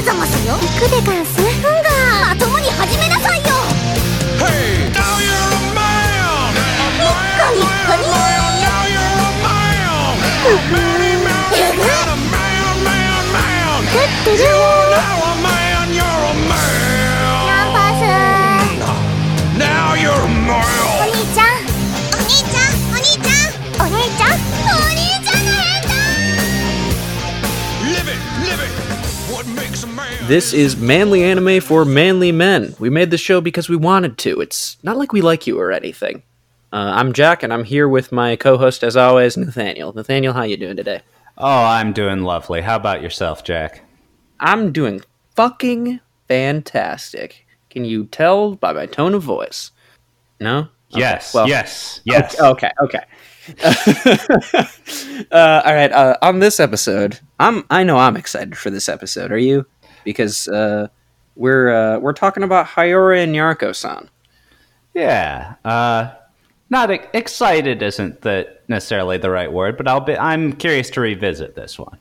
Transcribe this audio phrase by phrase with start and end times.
[0.00, 3.44] るざますよ行くでガンスうんがまともに始めなさいよ
[4.38, 5.90] Hey, now you're a man.
[30.30, 32.76] This is manly anime for manly men.
[32.78, 34.40] We made the show because we wanted to.
[34.40, 36.22] It's not like we like you or anything.
[36.72, 39.92] Uh, I'm Jack, and I'm here with my co-host, as always, Nathaniel.
[39.92, 41.00] Nathaniel, how you doing today?
[41.36, 42.60] Oh, I'm doing lovely.
[42.60, 43.82] How about yourself, Jack?
[44.38, 45.00] I'm doing
[45.34, 45.98] fucking
[46.28, 47.44] fantastic.
[47.68, 49.72] Can you tell by my tone of voice?
[50.38, 50.68] No.
[50.92, 52.40] Okay, Yes, well- yes, yes.
[52.40, 52.70] Okay.
[52.80, 53.02] Okay.
[55.32, 55.90] uh, all right.
[55.90, 57.64] Uh, on this episode, I'm.
[57.68, 59.32] I know I'm excited for this episode.
[59.32, 59.66] Are you?
[60.04, 60.88] Because uh,
[61.36, 64.08] we're uh, we're talking about Haiyore Nyarko-san.
[64.94, 65.54] Yeah.
[65.64, 66.12] Uh,
[66.68, 70.16] not e- excited isn't the necessarily the right word, but I'll be.
[70.16, 71.98] I'm curious to revisit this one.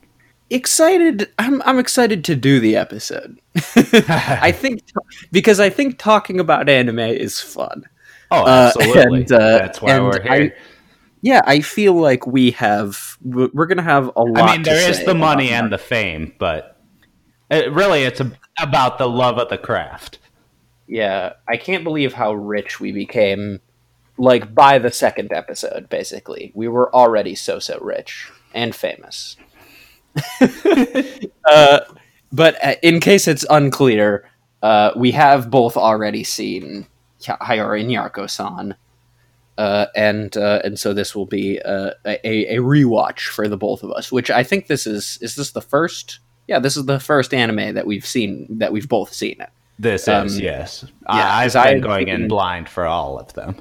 [0.50, 1.30] Excited.
[1.38, 1.61] I'm.
[1.64, 3.39] I'm excited to do the episode.
[3.75, 4.83] I think
[5.31, 7.83] because I think talking about anime is fun.
[8.31, 9.22] Oh, Uh, absolutely.
[9.22, 10.31] and, uh, That's why we're here.
[10.31, 10.52] I-
[11.22, 13.17] Yeah, I feel like we have.
[13.22, 14.50] We're gonna have a lot.
[14.50, 16.79] I, mean, there is the money about and the fame, but
[17.50, 20.19] it, really, it's a, about the love of the craft.
[20.88, 23.59] Yeah, I can't believe how rich we became.
[24.17, 29.38] Like by the second episode, basically, we were already so so rich and famous.
[31.50, 31.80] uh,
[32.31, 34.30] but uh, in case it's unclear,
[34.61, 36.88] uh, we have both already seen
[37.25, 38.75] Hy- Haiyore Nyarko-san,
[39.58, 43.83] uh, and uh, and so this will be uh, a a rewatch for the both
[43.83, 44.11] of us.
[44.11, 46.20] Which I think this is is this the first?
[46.50, 49.50] Yeah, this is the first anime that we've seen that we've both seen it.
[49.78, 50.83] This Um, is yes.
[51.08, 53.55] yeah, I've I been had going in blind for all of them.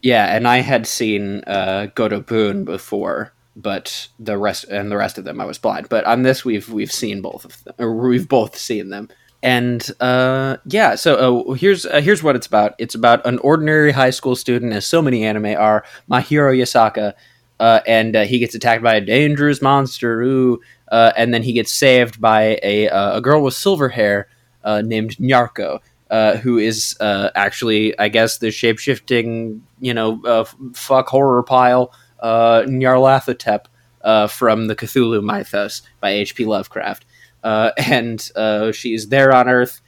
[0.00, 5.18] Yeah, and I had seen uh, Goto Boon before, but the rest and the rest
[5.18, 5.88] of them I was blind.
[5.88, 9.08] But on this, we've we've seen both of them, or we've both seen them.
[9.42, 11.16] And uh, yeah, so
[11.50, 12.74] uh, here's uh, here's what it's about.
[12.78, 17.12] It's about an ordinary high school student, as so many anime are, Mahiro Yasaka,
[17.58, 20.22] uh, and uh, he gets attacked by a dangerous monster.
[20.22, 24.28] Ooh, uh, and then he gets saved by a uh, a girl with silver hair
[24.64, 25.80] uh, named Nyarko,
[26.10, 31.42] uh, who is uh, actually, I guess, the shape shifting, you know, uh, fuck horror
[31.42, 33.66] pile, uh, Nyarlathotep
[34.02, 36.44] uh, from the Cthulhu mythos by H.P.
[36.44, 37.06] Lovecraft.
[37.42, 39.80] Uh, and uh, she's there on Earth.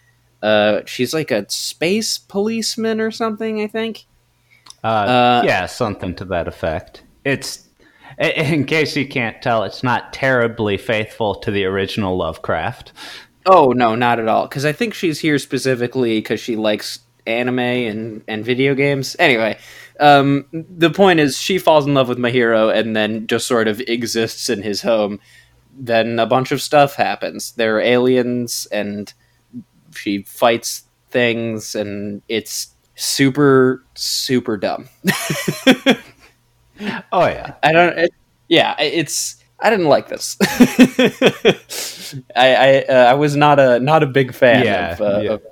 [0.43, 4.07] Uh, she's like a space policeman or something, I think.
[5.45, 7.05] Yeah, something to that effect.
[7.25, 7.69] It's
[8.19, 12.93] in case you can't tell, it's not terribly faithful to the original Lovecraft.
[13.47, 14.47] Oh no, not at all.
[14.47, 19.17] Because I think she's here specifically because she likes anime and and video games.
[19.19, 19.59] Anyway,
[20.01, 23.81] um, the point is she falls in love with Mahiro and then just sort of
[23.83, 25.21] exists in his home.
[25.75, 27.53] Then a bunch of stuff happens.
[27.53, 29.13] There are aliens and
[29.95, 34.89] she fights things and it's super super dumb.
[37.13, 37.99] Oh yeah, I don't.
[37.99, 38.11] It,
[38.49, 39.37] yeah, it's.
[39.61, 40.37] I didn't like this.
[42.37, 45.31] I I, uh, I was not a not a big fan Yeah, of, uh, yeah.
[45.33, 45.43] of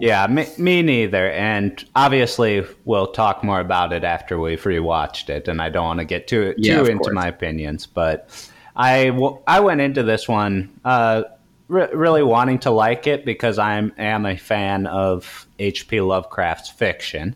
[0.00, 0.26] yeah.
[0.28, 1.30] Me, me neither.
[1.32, 5.48] And obviously, we'll talk more about it after we've rewatched it.
[5.48, 7.14] And I don't want to get too Yeah, too into course.
[7.14, 8.28] my opinions, but
[8.76, 11.24] I w- I went into this one uh,
[11.68, 16.00] re- really wanting to like it because I am a fan of H.P.
[16.00, 17.34] Lovecraft's fiction.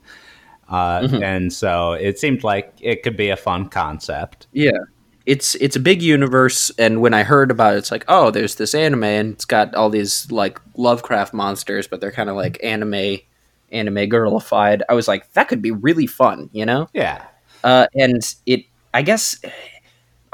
[0.69, 1.23] Uh, Mm-hmm.
[1.23, 4.47] And so it seemed like it could be a fun concept.
[4.53, 4.79] Yeah.
[5.27, 8.57] It's it's a big universe, and when I heard about it, it's like, oh, there's
[8.57, 12.63] this anime, and it's got all these like Lovecraft monsters, but they're kind of like
[12.63, 13.21] anime,
[13.73, 14.83] anime girlified.
[14.87, 16.89] I was like, that could be really fun, you know?
[16.93, 17.25] Yeah.
[17.63, 19.41] Uh, and it, I guess,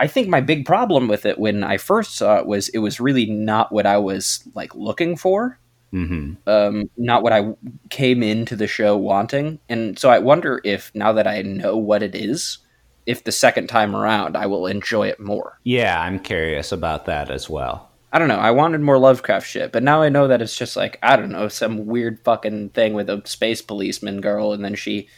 [0.00, 2.98] I think my big problem with it when I first saw it was it was
[2.98, 5.56] really not what I was like looking for.
[5.90, 7.54] Hmm um, not what I
[7.90, 9.58] came into the show wanting.
[9.68, 12.58] And so I wonder if now that I know what it is,
[13.06, 15.58] if the second time around I will enjoy it more.
[15.64, 17.90] Yeah, I'm curious about that as well.
[18.12, 18.38] I don't know.
[18.38, 21.30] I wanted more Lovecraft shit, but now I know that it's just like, I don't
[21.30, 25.08] know, some weird fucking thing with a space policeman girl and then she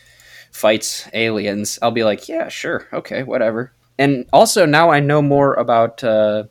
[0.52, 1.78] fights aliens.
[1.80, 2.86] I'll be like, yeah, sure.
[2.92, 3.72] Okay, whatever.
[3.98, 6.44] And also now I know more about uh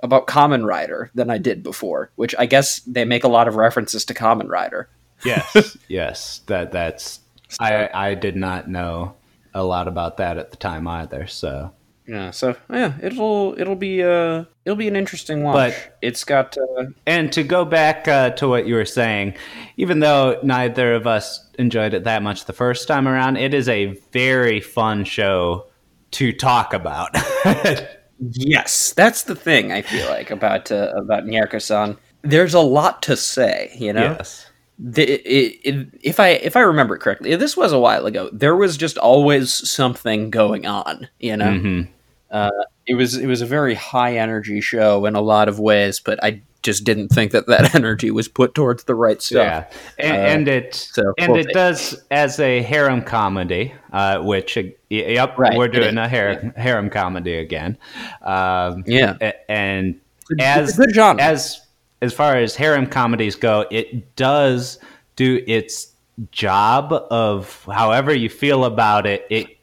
[0.00, 3.56] about Kamen Rider than I did before, which I guess they make a lot of
[3.56, 4.88] references to Kamen Rider.
[5.24, 6.40] Yes, yes.
[6.46, 7.20] That that's
[7.60, 9.14] I I did not know
[9.54, 11.26] a lot about that at the time either.
[11.26, 11.72] So
[12.06, 15.54] Yeah, so yeah, it'll it'll be uh it'll be an interesting watch.
[15.54, 19.34] But- it's got uh, And to go back uh, to what you were saying,
[19.76, 23.68] even though neither of us enjoyed it that much the first time around, it is
[23.68, 25.66] a very fun show
[26.12, 27.16] to talk about.
[28.20, 31.96] yes, that's the thing I feel like about uh, about Nyarko-san.
[32.22, 34.16] There's a lot to say, you know.
[34.18, 34.46] Yes.
[34.78, 38.30] the, it, it, if I if I remember correctly, this was a while ago.
[38.32, 41.46] There was just always something going on, you know.
[41.50, 41.88] Mhm.
[42.30, 42.50] Uh,
[42.86, 46.22] it was it was a very high energy show in a lot of ways, but
[46.24, 49.94] I just didn't think that that energy was put towards the right Yeah, stuff.
[49.98, 54.58] and, Uh, and it so and we'll it does as a harem comedy, uh, which
[54.90, 57.78] yep, Right, we're doing a harem, harem comedy again.
[58.22, 59.16] Um, Yeah,
[59.48, 60.00] and
[60.30, 61.22] It's as good genre.
[61.22, 61.60] as
[62.02, 64.78] as far as harem comedies go, it does
[65.16, 65.92] do its
[66.32, 69.26] job of however you feel about it.
[69.30, 69.57] It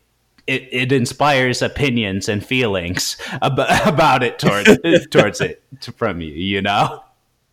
[0.48, 4.70] it, it inspires opinions and feelings about, about it towards
[5.12, 5.64] towards it
[5.98, 6.32] from you.
[6.34, 7.04] You know,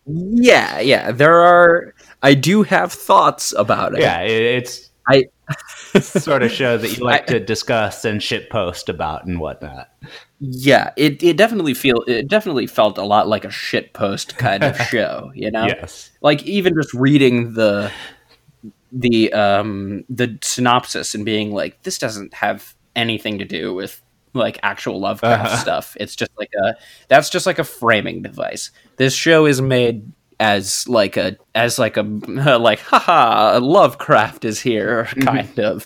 [0.05, 1.11] yeah, yeah.
[1.11, 1.93] There are.
[2.21, 4.01] I do have thoughts about it.
[4.01, 5.25] yeah, it, it's I
[5.99, 9.89] sort of show that you like I- to discuss and shit post about and whatnot.
[10.39, 10.91] yeah.
[10.95, 14.77] It it definitely feel it definitely felt a lot like a shit post kind of
[14.77, 15.31] show.
[15.35, 15.65] You know.
[15.65, 16.11] Yes.
[16.21, 17.91] like even just reading the
[18.91, 24.01] the um the synopsis and being like this doesn't have anything to do with
[24.33, 25.57] like actual lovecraft Uh-huh.
[25.57, 25.97] stuff.
[25.99, 26.75] It's just like a
[27.07, 28.71] that's just like a framing device.
[28.97, 32.01] This show is made as like a as like a
[32.59, 35.85] like haha lovecraft is here kind of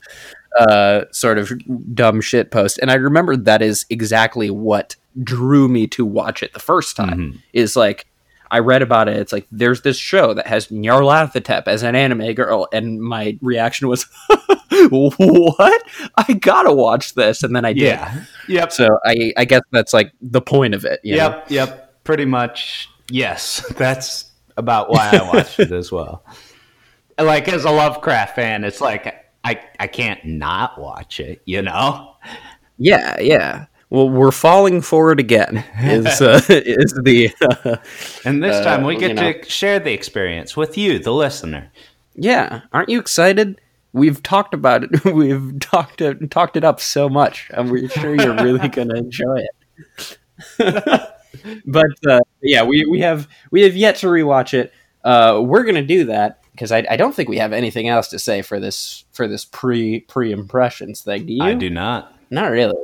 [0.59, 1.51] uh sort of
[1.93, 2.79] dumb shit post.
[2.81, 7.41] And i remember that is exactly what drew me to watch it the first time
[7.51, 8.05] is like
[8.51, 9.17] I read about it.
[9.17, 13.87] It's like there's this show that has Nyarlathotep as an anime girl, and my reaction
[13.87, 14.05] was,
[14.89, 15.83] "What?
[16.17, 17.83] I gotta watch this!" And then I did.
[17.83, 18.23] Yeah.
[18.47, 18.71] Yep.
[18.71, 20.99] So I, I guess that's like the point of it.
[21.03, 21.29] you know?
[21.29, 22.03] Yep, yep.
[22.03, 23.65] Pretty much, yes.
[23.77, 26.23] That's about why I watched it as well.
[27.19, 32.15] Like as a Lovecraft fan, it's like I I can't not watch it, you know?
[32.77, 33.65] Yeah, yeah.
[33.89, 35.63] Well, we're falling for it again.
[35.81, 37.31] Is uh, is the
[38.25, 39.31] And this Uh, time we you get know.
[39.33, 41.71] to share the experience with you, the listener.
[42.15, 42.61] yeah?
[42.73, 43.61] Aren't you excited?
[43.93, 45.05] We've talked about it.
[45.13, 48.95] We've talked it, talked it up so much, and we're sure you're really going to
[48.97, 50.17] enjoy it.
[51.65, 54.73] but uh, yeah, we, we have we have yet to rewatch it.
[55.03, 58.09] Uh, we're going to do that because I, I don't think we have anything else
[58.09, 61.25] to say for this for this pre pre impressions thing.
[61.25, 61.43] Do you?
[61.43, 62.13] I do not.
[62.29, 62.75] Not really.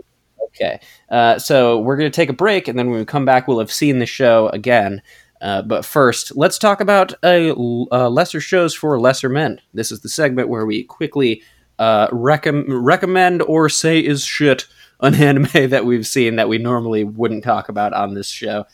[0.55, 0.79] Okay.
[1.09, 3.59] Uh, so we're going to take a break, and then when we come back, we'll
[3.59, 5.01] have seen the show again.
[5.41, 9.59] Uh, but first, let's talk about l- uh, lesser shows for lesser men.
[9.73, 11.43] This is the segment where we quickly
[11.79, 14.65] uh, recomm- recommend or say is shit
[15.01, 18.65] an anime that we've seen that we normally wouldn't talk about on this show.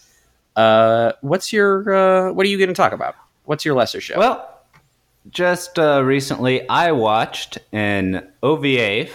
[0.55, 3.15] Uh, what's your what are you going to talk about?
[3.45, 4.19] What's your lesser show?
[4.19, 4.61] Well,
[5.29, 9.07] just recently, I watched an OVA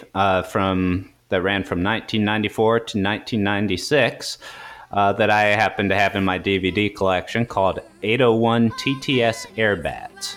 [0.51, 4.39] from that ran from 1994 to 1996
[4.93, 10.37] uh, that I happen to have in my DVD collection called 801 TTS Airbats.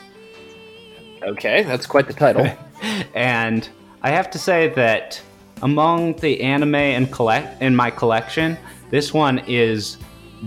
[1.24, 2.48] okay, that's quite the title.
[3.16, 3.70] and
[4.02, 5.22] I have to say that
[5.62, 8.58] among the anime and collect in my collection,
[8.90, 9.98] this one is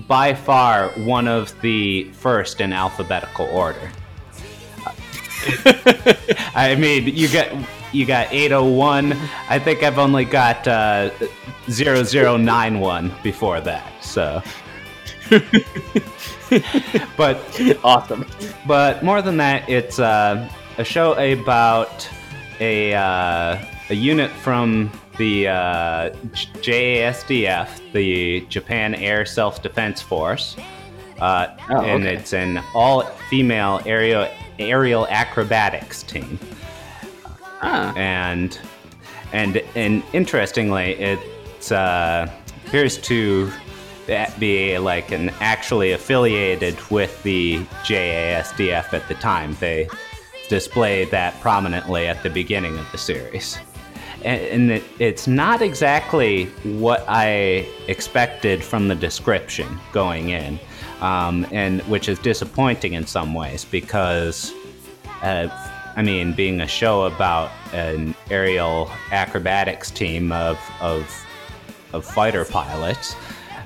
[0.08, 3.90] by far one of the first in alphabetical order.
[6.54, 7.48] I mean, you got
[7.92, 9.12] you got 801.
[9.48, 11.10] I think I've only got uh,
[11.68, 13.92] 0091 before that.
[14.02, 14.42] So,
[17.16, 17.38] but
[17.84, 18.26] awesome.
[18.66, 22.08] but more than that, it's uh, a show about
[22.60, 23.58] a uh,
[23.90, 26.10] a unit from the uh,
[26.62, 30.56] JASDF, the Japan Air Self Defense Force,
[31.20, 32.16] uh, Oh, and okay.
[32.16, 34.28] it's an all female aerial
[34.58, 36.38] aerial acrobatics team
[37.62, 38.58] Ah, and
[39.32, 42.26] and and interestingly, it uh,
[42.66, 43.50] appears to
[44.38, 49.56] be like an actually affiliated with the JASDF at the time.
[49.60, 49.88] They
[50.48, 53.56] displayed that prominently at the beginning of the series.
[54.24, 60.58] And, and it, it's not exactly what I expected from the description going in,
[61.00, 64.52] um, and which is disappointing in some ways because
[65.22, 65.48] uh,
[65.96, 71.26] I mean, being a show about an aerial acrobatics team of of,
[71.92, 73.14] of fighter pilots,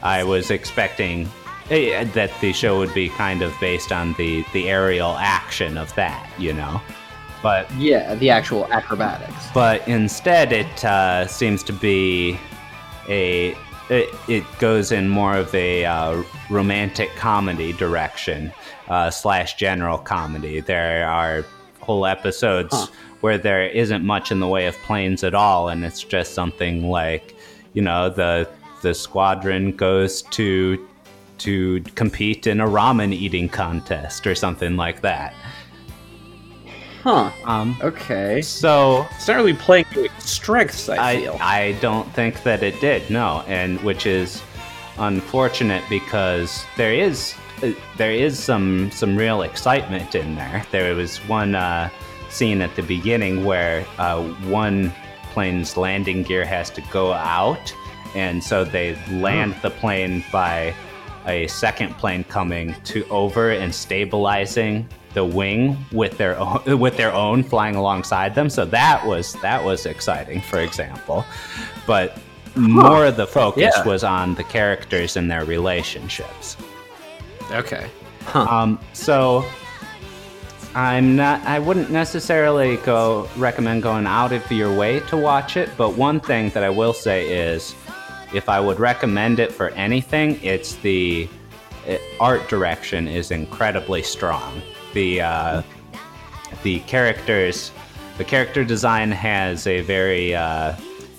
[0.02, 1.28] I was expecting
[1.70, 5.94] eh, that the show would be kind of based on the the aerial action of
[5.94, 6.80] that, you know.
[7.42, 9.50] But yeah, the actual acrobatics.
[9.52, 12.38] but instead, it uh, seems to be
[13.08, 13.54] a
[13.90, 18.52] it, it goes in more of a uh, romantic comedy direction
[18.88, 20.60] uh, slash general comedy.
[20.60, 21.44] There are
[21.84, 22.86] whole episodes Huh.
[23.20, 26.90] where there isn't much in the way of planes at all, and it's just something
[26.90, 27.34] like,
[27.74, 28.48] you know, the
[28.82, 30.78] the squadron goes to
[31.38, 35.34] to compete in a ramen eating contest or something like that.
[37.02, 37.30] Huh.
[37.44, 38.40] Um, Okay.
[38.40, 41.36] so It's not really playing to its strengths, I, I, feel.
[41.40, 44.40] I don't think that it did no and which is
[44.98, 47.34] unfortunate because there is
[47.96, 51.88] there is some some real excitement in there there was one uh,
[52.28, 54.92] scene at the beginning where uh, one
[55.32, 57.74] plane's landing gear has to go out
[58.14, 60.74] and so they land the plane by
[61.26, 67.12] a second plane coming to over and stabilizing the wing with their own, with their
[67.12, 68.50] own flying alongside them.
[68.50, 71.24] So that was that was exciting, for example.
[71.86, 72.18] But
[72.56, 73.84] more of the focus Yeah.
[73.84, 76.56] was on the characters and their relationships.
[77.52, 77.90] Okay.
[78.32, 79.44] Um, so
[80.74, 81.40] I'm not.
[81.44, 85.70] I wouldn't necessarily go recommend going out of your way to watch it.
[85.76, 87.74] But one thing that I will say is,
[88.32, 91.28] if I would recommend it for anything, it's the
[91.86, 94.62] it, art direction is incredibly strong.
[94.94, 95.62] The uh,
[96.64, 97.70] the characters,
[98.18, 100.74] the character design has a very uh,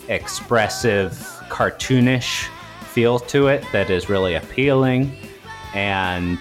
[0.10, 1.12] expressive,
[1.50, 2.48] cartoonish
[2.92, 5.16] feel to it that is really appealing,
[5.76, 6.40] and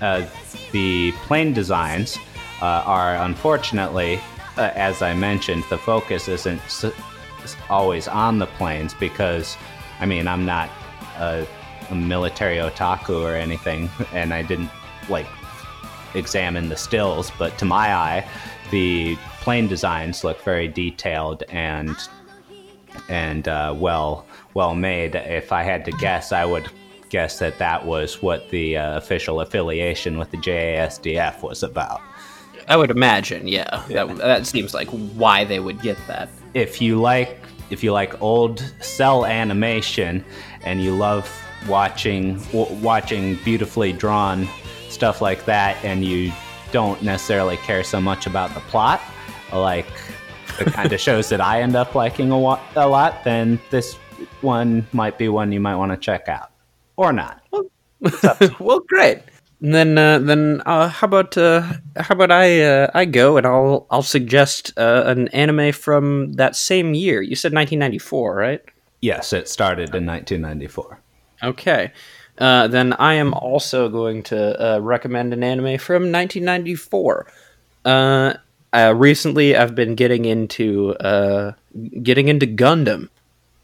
[0.00, 0.26] uh,
[0.72, 2.18] the plane designs
[2.60, 4.18] uh, are unfortunately,
[4.56, 6.60] uh, as I mentioned, the focus isn't
[7.68, 9.56] always on the planes because,
[10.00, 10.70] I mean, I'm not
[11.18, 11.46] a,
[11.90, 14.70] a military otaku or anything, and I didn't
[15.08, 15.26] like
[16.14, 18.26] examine the stills, but to my eye,
[18.70, 21.96] the plane designs look very detailed and
[23.08, 25.16] and uh, well well made.
[25.16, 26.70] If I had to guess, I would
[27.14, 32.00] guess that that was what the uh, official affiliation with the JASDF was about.
[32.66, 33.84] I would imagine, yeah.
[33.88, 36.28] That, that seems like why they would get that.
[36.54, 37.38] If you like
[37.70, 40.24] if you like old cell animation
[40.64, 41.30] and you love
[41.68, 44.48] watching w- watching beautifully drawn
[44.88, 46.32] stuff like that and you
[46.72, 49.00] don't necessarily care so much about the plot
[49.52, 49.86] like
[50.58, 53.94] the kind of shows that I end up liking a, wa- a lot then this
[54.42, 56.50] one might be one you might want to check out
[56.96, 57.42] or not
[58.58, 59.20] well, great.
[59.60, 61.62] And then, uh, then, uh, how about, uh,
[61.96, 66.54] how about I, uh, I go and I'll, I'll suggest uh, an anime from that
[66.54, 67.22] same year.
[67.22, 68.60] You said 1994, right?
[69.04, 70.98] yes it started in 1994
[71.42, 71.92] Okay.
[72.38, 77.26] Uh, then I am also going to uh, recommend an anime from 1994.
[77.84, 78.34] Uh,
[78.72, 81.52] uh, recently, I've been getting into uh,
[82.02, 83.08] getting into Gundam,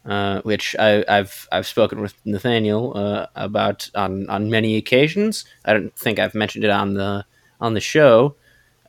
[0.05, 5.45] uh, which I, I've I've spoken with Nathaniel uh, about on, on many occasions.
[5.65, 7.25] I don't think I've mentioned it on the
[7.61, 8.37] on the show,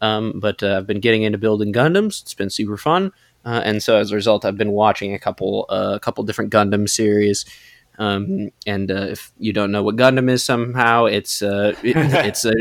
[0.01, 2.21] um, but uh, I've been getting into building Gundams.
[2.21, 3.11] It's been super fun,
[3.43, 6.51] uh, and so as a result, I've been watching a couple uh, a couple different
[6.51, 7.45] Gundam series.
[8.01, 12.45] Um, and uh, if you don't know what Gundam is, somehow it's uh, it- it's
[12.45, 12.53] a,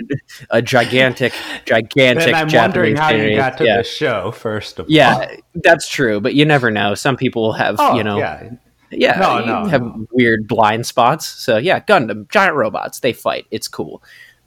[0.50, 1.32] a gigantic,
[1.64, 2.26] gigantic.
[2.28, 3.78] and I'm Japanese wondering how you got to yeah.
[3.78, 6.94] the show first of all Yeah, that's true, but you never know.
[6.94, 8.50] Some people have, oh, you know, yeah
[8.90, 10.06] yeah, No, no, have no.
[10.12, 11.26] weird blind spots.
[11.26, 13.46] So yeah, Gundam, giant robots, they fight.
[13.50, 14.02] It's cool.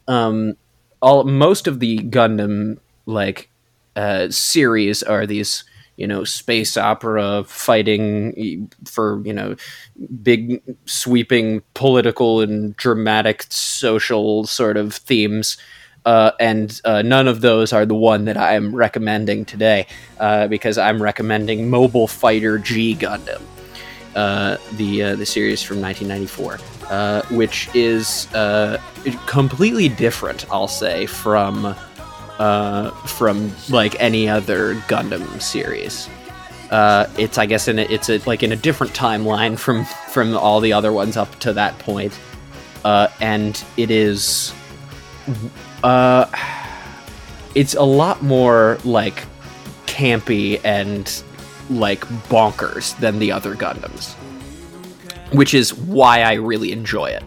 [0.08, 0.56] Um,
[1.02, 3.50] all most of the Gundam like
[3.96, 5.64] uh, series are these
[6.04, 9.56] you know space opera fighting for you know
[10.22, 15.58] big sweeping political and dramatic social sort of themes.
[16.06, 19.88] Uh, and uh, none of those are the one that I am recommending today,
[20.20, 23.42] uh, because I'm recommending Mobile Fighter G Gundam
[24.16, 28.28] uh, the uh, the series from 1994, uh, which is
[29.26, 30.46] completely different.
[30.52, 31.76] I'll say from
[32.40, 36.10] uh, from like any other Gundam series.
[36.70, 40.36] Uh, it's I guess in a, it's a, like in a different timeline from from
[40.36, 42.18] all the other ones up to that point,
[42.84, 44.54] uh, and it is
[45.84, 46.26] uh,
[47.56, 49.26] it's a lot more like
[49.86, 51.24] campy and
[51.70, 54.14] like bonkers than the other Gundams,
[55.34, 57.24] which is why I really enjoy it.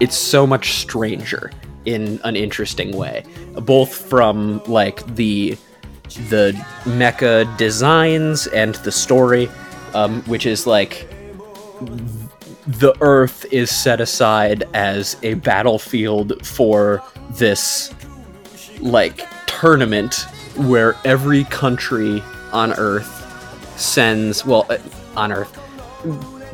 [0.00, 1.50] It's so much stranger
[1.84, 5.56] in an interesting way, both from like the
[6.30, 6.52] the
[6.84, 9.48] mecha designs and the story,
[9.94, 11.08] um, which is like
[12.66, 17.94] the Earth is set aside as a battlefield for this
[18.80, 23.24] like tournament where every country on Earth
[23.78, 24.78] sends well uh,
[25.16, 25.56] on Earth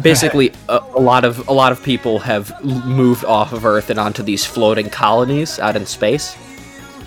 [0.01, 3.99] basically a, a lot of a lot of people have moved off of Earth and
[3.99, 6.37] onto these floating colonies out in space,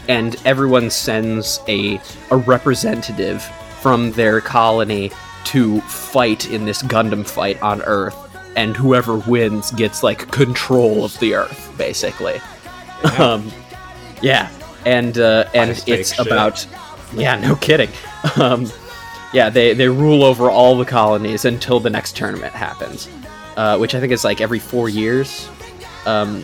[0.07, 1.99] and everyone sends a
[2.31, 3.43] a representative
[3.81, 5.11] from their colony
[5.45, 8.15] to fight in this Gundam fight on Earth,
[8.55, 12.39] and whoever wins gets like control of the Earth, basically.
[13.17, 13.51] Um,
[14.21, 14.49] yeah,
[14.85, 16.25] and uh, and it's shit.
[16.25, 16.67] about
[17.13, 17.89] yeah, no kidding.
[18.35, 18.69] Um,
[19.33, 23.09] yeah, they they rule over all the colonies until the next tournament happens,
[23.55, 25.49] uh, which I think is like every four years.
[26.05, 26.43] Um,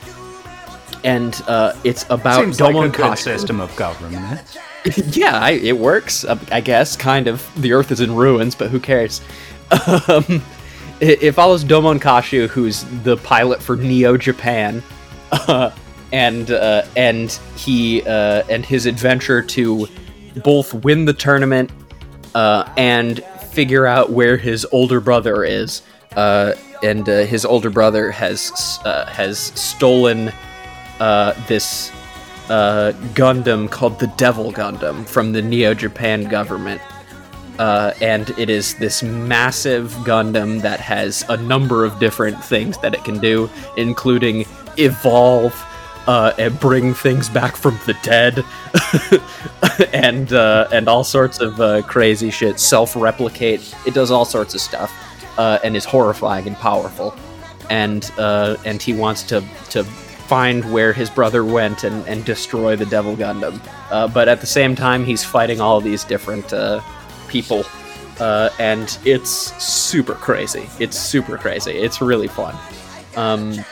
[1.03, 3.17] and uh, it's about Seems like a Domon good Kashu.
[3.23, 4.57] system of government.
[5.15, 6.23] yeah, I, it works.
[6.25, 7.49] uh, I guess kind of.
[7.61, 9.21] The Earth is in ruins, but who cares?
[10.07, 10.43] Um,
[10.99, 14.83] it, it follows Domon Kashu, who's the pilot for Neo Japan,
[15.31, 15.71] uh,
[16.13, 19.87] and uh, and he uh, and his adventure to
[20.43, 21.71] both win the tournament
[22.35, 25.81] uh, and figure out where his older brother is.
[26.15, 30.31] Uh, and uh, his older brother has uh, has stolen
[30.99, 31.91] uh, this
[32.49, 36.81] uh, Gundam called the Devil Gundam from the Neo Japan government.
[37.57, 43.03] And it is this massive Gundam that has a number of different things that it
[43.05, 44.45] can do, including
[44.77, 45.53] evolve
[46.07, 48.43] uh, and bring things back from the dead,
[49.93, 52.59] and uh, and all sorts of uh, crazy shit.
[52.59, 53.75] Self-replicate.
[53.85, 54.91] It does all sorts of stuff,
[55.37, 57.15] uh, and is horrifying and powerful.
[57.69, 62.75] And uh, and he wants to to find where his brother went and, and destroy
[62.75, 63.59] the Devil Gundam.
[63.91, 66.81] Uh, but at the same time, he's fighting all these different uh,
[67.27, 67.63] people,
[68.19, 69.31] and it's
[69.63, 70.69] super crazy.
[70.79, 71.71] It's super crazy.
[71.71, 72.55] It's really fun.
[73.15, 73.63] Um,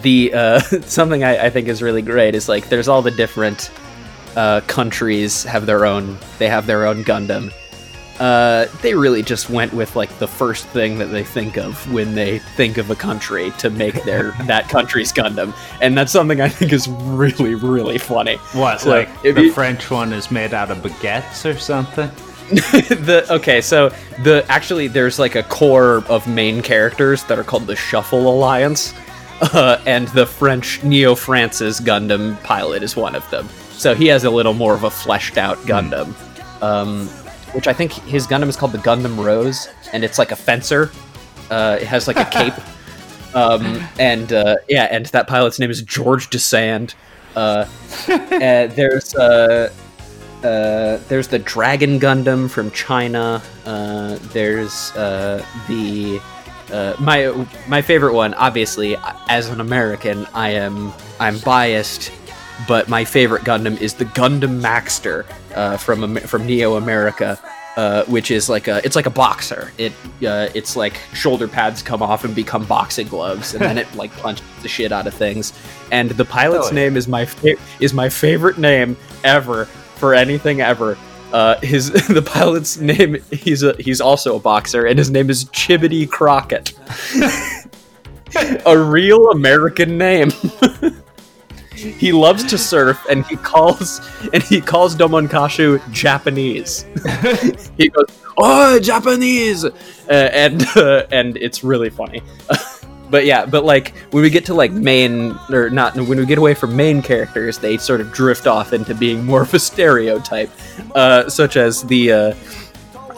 [0.00, 3.70] the uh, something I, I think is really great is like there's all the different
[4.36, 7.52] uh, countries have their own they have their own Gundam.
[8.20, 12.14] Uh, they really just went with like the first thing that they think of when
[12.14, 16.48] they think of a country to make their that country's Gundam, and that's something I
[16.48, 18.36] think is really really funny.
[18.52, 22.10] What, So, like the you- French one is made out of baguettes or something?
[22.50, 23.88] the okay, so
[24.24, 28.92] the actually there's like a core of main characters that are called the Shuffle Alliance,
[29.40, 33.48] uh, and the French Neo France's Gundam pilot is one of them.
[33.76, 36.14] So he has a little more of a fleshed out Gundam,
[36.62, 37.08] um,
[37.54, 40.90] which I think his Gundam is called the Gundam Rose, and it's like a fencer.
[41.50, 42.54] Uh, it has like a cape,
[43.34, 46.94] um, and uh, yeah, and that pilot's name is George de Sand.
[47.34, 47.66] Uh,
[48.08, 49.72] uh, there's uh,
[50.44, 53.42] uh, there's the Dragon Gundam from China.
[53.64, 56.20] Uh, there's uh, the
[56.72, 58.34] uh, my my favorite one.
[58.34, 58.96] Obviously,
[59.28, 62.10] as an American, I am I'm biased,
[62.68, 67.38] but my favorite Gundam is the Gundam Maxter uh, from from Neo America.
[67.74, 69.72] Uh, which is like a it's like a boxer.
[69.78, 69.92] It
[70.26, 74.14] uh, it's like shoulder pads come off and become boxing gloves, and then it like
[74.18, 75.54] punches the shit out of things.
[75.90, 76.74] And the pilot's Oh, yeah.
[76.74, 80.98] name is my fa- is my favorite name ever for anything ever.
[81.32, 85.46] Uh, his the pilot's name he's a he's also a boxer, and his name is
[85.46, 86.74] Chibodee Crocket.
[88.66, 90.30] a real American name.
[92.02, 94.00] He loves to surf, and he calls
[94.32, 96.84] and he calls Domon Kashu Japanese.
[97.78, 99.70] he goes, "Oh, Japanese," uh,
[100.10, 102.20] and uh, and it's really funny.
[103.10, 106.38] but yeah, but like when we get to like main or not when we get
[106.38, 110.50] away from main characters, they sort of drift off into being more of a stereotype,
[110.96, 112.12] uh, such as the.
[112.12, 112.34] Uh,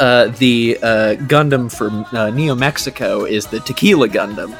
[0.00, 4.52] uh, the uh, Gundam from uh, Neo Mexico is the Tequila Gundam,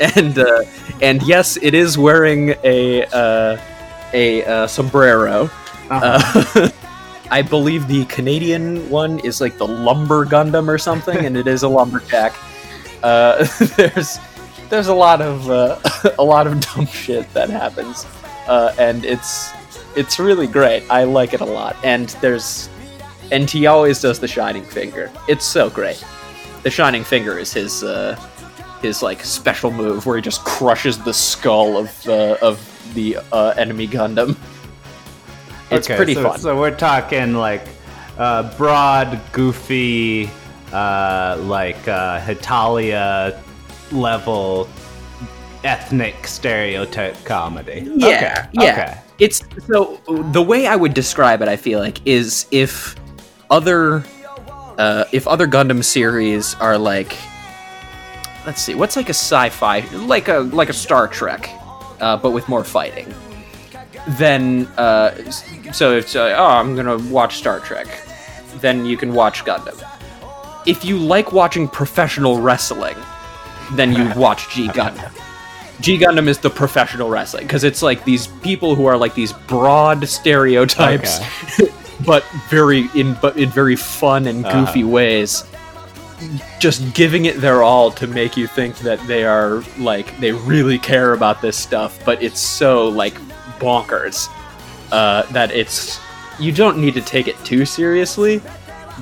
[0.16, 0.64] and uh,
[1.00, 3.56] and yes, it is wearing a uh,
[4.12, 5.50] a uh, sombrero.
[5.90, 6.70] Uh,
[7.30, 11.62] I believe the Canadian one is like the Lumber Gundam or something, and it is
[11.62, 12.34] a lumberjack.
[13.02, 13.46] Uh,
[13.76, 14.18] there's
[14.68, 15.78] there's a lot of uh,
[16.18, 18.06] a lot of dumb shit that happens,
[18.48, 19.50] uh, and it's
[19.96, 20.82] it's really great.
[20.90, 22.68] I like it a lot, and there's
[23.30, 25.10] and he always does the shining finger.
[25.28, 26.04] It's so great.
[26.62, 28.16] The shining finger is his uh,
[28.82, 32.58] his like special move where he just crushes the skull of uh, of
[32.94, 34.36] the uh, enemy Gundam.
[35.70, 36.38] It's Okay, pretty so, fun.
[36.40, 37.62] So we're talking like
[38.18, 40.30] uh, broad, goofy,
[40.72, 43.40] uh, like uh, Hetalia
[43.92, 44.68] level
[45.64, 47.88] ethnic stereotype comedy.
[47.94, 48.48] Yeah, okay.
[48.52, 48.72] yeah.
[48.72, 49.00] Okay.
[49.18, 50.00] It's so
[50.32, 51.48] the way I would describe it.
[51.48, 52.96] I feel like is if
[53.50, 54.02] other
[54.78, 57.16] uh, if other Gundam series are like,
[58.46, 61.50] let's see, what's like a sci-fi like a like a Star Trek,
[62.00, 63.12] uh, but with more fighting.
[64.18, 65.14] Then uh,
[65.72, 67.86] so it's uh, oh I'm gonna watch Star Trek,
[68.56, 69.78] then you can watch Gundam.
[70.66, 72.96] if you like watching professional wrestling,
[73.72, 75.12] then you watch G Gundam.
[75.80, 79.32] G Gundam is the professional wrestling because it's like these people who are like these
[79.32, 81.18] broad stereotypes,
[82.06, 85.44] but very in but in very fun and goofy ways.
[86.58, 90.78] Just giving it their all to make you think that they are like they really
[90.78, 93.14] care about this stuff, but it's so like
[93.58, 94.28] bonkers
[94.92, 96.00] uh, that it's
[96.38, 98.42] you don't need to take it too seriously,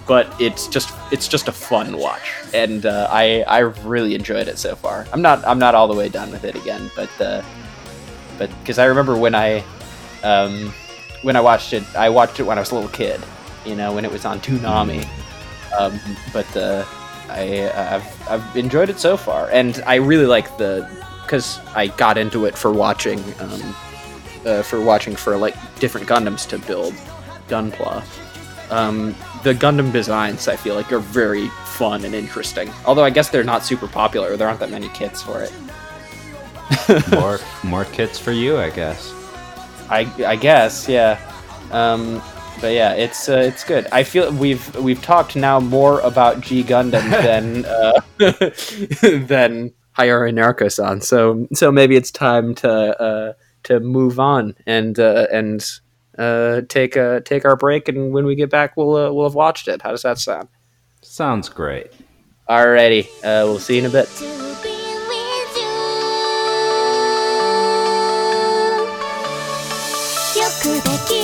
[0.07, 4.59] but it's just it's just a fun watch, and uh, I I really enjoyed it
[4.59, 5.07] so far.
[5.13, 7.43] I'm not I'm not all the way done with it again, but uh,
[8.39, 9.65] but because I remember when I
[10.23, 10.73] um,
[11.23, 13.21] when I watched it, I watched it when I was a little kid,
[13.65, 15.09] you know, when it was on Toonami.
[15.79, 16.01] Um,
[16.33, 16.85] but uh,
[17.29, 20.89] I I've I've enjoyed it so far, and I really like the
[21.23, 23.77] because I got into it for watching um,
[24.47, 26.95] uh, for watching for like different Gundams to build
[27.49, 28.03] Gunpla.
[28.71, 29.15] Um,
[29.45, 32.71] the Gundam designs I feel like are very fun and interesting.
[32.87, 34.37] Although I guess they're not super popular.
[34.37, 35.53] There aren't that many kits for it.
[37.13, 39.13] more more kits for you, I guess.
[39.91, 41.19] I, I guess yeah.
[41.71, 42.23] Um,
[42.61, 43.87] but yeah, it's uh, it's good.
[43.93, 48.01] I feel we've we've talked now more about G Gundam than uh,
[49.27, 51.01] than Haiyore Nyarko-san.
[51.01, 53.33] So so maybe it's time to uh,
[53.65, 55.65] to move on and uh, and
[56.19, 57.89] uh, take a take our break.
[57.89, 59.83] And when we get back, we'll uh, we'll have watched it.
[59.83, 60.49] How does that sound?
[61.03, 61.93] Sounds great.
[62.49, 64.09] Alrighty, uh, we'll see you in a bit.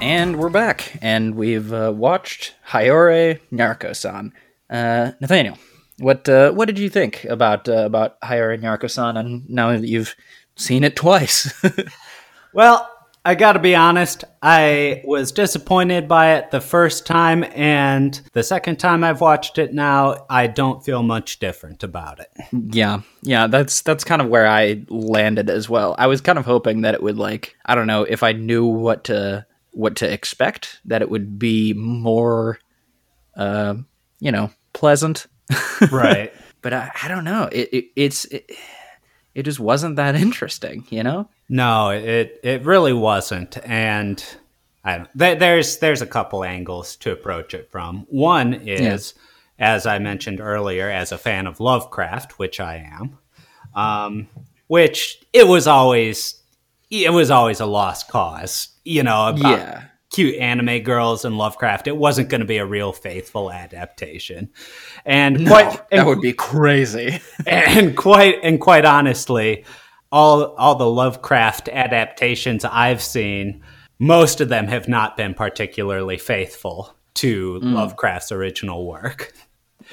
[0.00, 4.32] And we're back, and we've uh, watched Haiyore Nyarko-san.
[4.70, 5.58] Uh, Nathaniel,
[5.98, 9.16] what uh, what did you think about uh, about Haiyore Nyarko-san?
[9.16, 10.14] And now that you've
[10.56, 11.52] seen it twice,
[12.54, 12.88] Well,
[13.24, 18.76] I gotta be honest, I was disappointed by it the first time, and the second
[18.76, 22.30] time I've watched it now, I don't feel much different about it.
[22.72, 25.96] yeah, yeah, that's that's kind of where I landed as well.
[25.98, 28.64] I was kind of hoping that it would like I don't know if I knew
[28.64, 32.58] what to what to expect, that it would be more,
[33.36, 33.74] uh,
[34.20, 35.26] you know, pleasant.
[35.92, 36.32] Right.
[36.60, 37.48] but I, I don't know.
[37.52, 38.50] It, it it's it,
[39.34, 41.28] it just wasn't that interesting, you know.
[41.48, 44.22] no, it it really wasn't, and
[44.84, 48.06] I don't, there, there's there's a couple angles to approach it from.
[48.10, 49.14] One is,
[49.58, 53.18] as I mentioned earlier, as a fan of Lovecraft, which I am,
[53.74, 54.28] um,
[54.66, 56.42] which it was always
[56.90, 59.28] it was always a lost cause, you know.
[59.28, 59.82] About, Yeah.
[60.10, 61.86] cute anime girls and Lovecraft.
[61.86, 64.48] It wasn't going to be a real faithful adaptation,
[65.04, 67.20] and quite that and, would be crazy.
[67.46, 69.64] and quite and quite honestly,
[70.10, 73.62] all all the Lovecraft adaptations I've seen,
[73.98, 79.32] most of them have not been particularly faithful to Lovecraft's original work.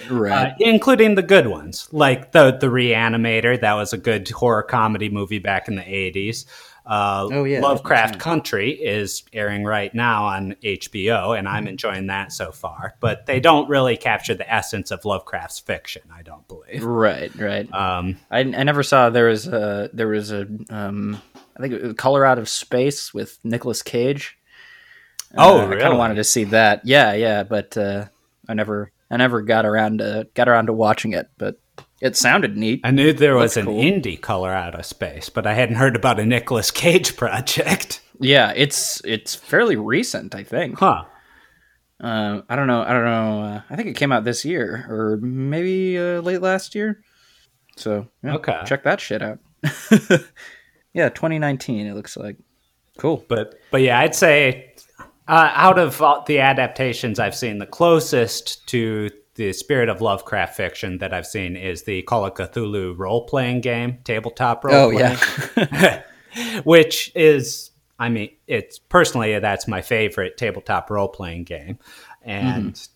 [0.10, 0.52] right.
[0.52, 3.60] Uh, including the good ones, like the the Reanimator.
[3.60, 6.46] That was a good horror comedy movie back in the eighties.
[6.86, 8.20] Uh, Oh, yeah, Lovecraft.
[8.20, 11.56] Country is airing right now on HBO, and Mm-hmm.
[11.56, 12.96] I'm enjoying that so far.
[13.00, 16.04] But they don't really capture the essence of Lovecraft's fiction.
[16.14, 16.84] I don't believe.
[16.84, 17.32] right.
[17.36, 17.72] Right.
[17.74, 21.22] Um, I, I never saw there was a there was a um
[21.58, 24.38] I think it was Color Out of Space with Nicolas Cage.
[25.38, 26.82] Oh, Uh, I kind of wanted to see that.
[26.86, 28.06] Yeah, yeah, but uh,
[28.48, 31.60] I never I never got around to got around to watching it, but
[32.06, 32.82] it sounded neat.
[32.84, 33.82] I knew there was an cool.
[33.82, 38.02] indie color out of space, but I hadn't heard about a Nicolas Cage project.
[38.20, 40.80] Yeah, it's it's fairly recent, I think.
[40.80, 41.06] Huh.
[42.00, 42.82] Uh, I don't know.
[42.82, 43.42] I don't know.
[43.44, 47.02] Uh, I think it came out this year or maybe uh, late last year.
[47.78, 48.62] So yeah, Okay.
[48.66, 49.40] check that shit out.
[50.94, 51.88] yeah, 2019.
[51.88, 52.38] It looks like
[52.98, 53.26] cool.
[53.28, 54.74] But but yeah, I'd say
[55.28, 60.56] uh, out of all the adaptations I've seen, the closest to the spirit of Lovecraft
[60.56, 64.90] fiction that I've seen is the Call of Cthulhu role playing game, tabletop role Oh
[64.90, 65.20] yeah,
[65.54, 66.02] playing,
[66.64, 71.80] which is, I mean, it's personally that's my favorite tabletop role playing game,
[72.22, 72.74] and.
[72.74, 72.92] Mm-hmm.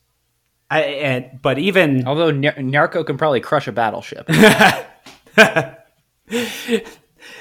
[0.72, 4.30] I, and but even although Nar- Nyarko can probably crush a battleship.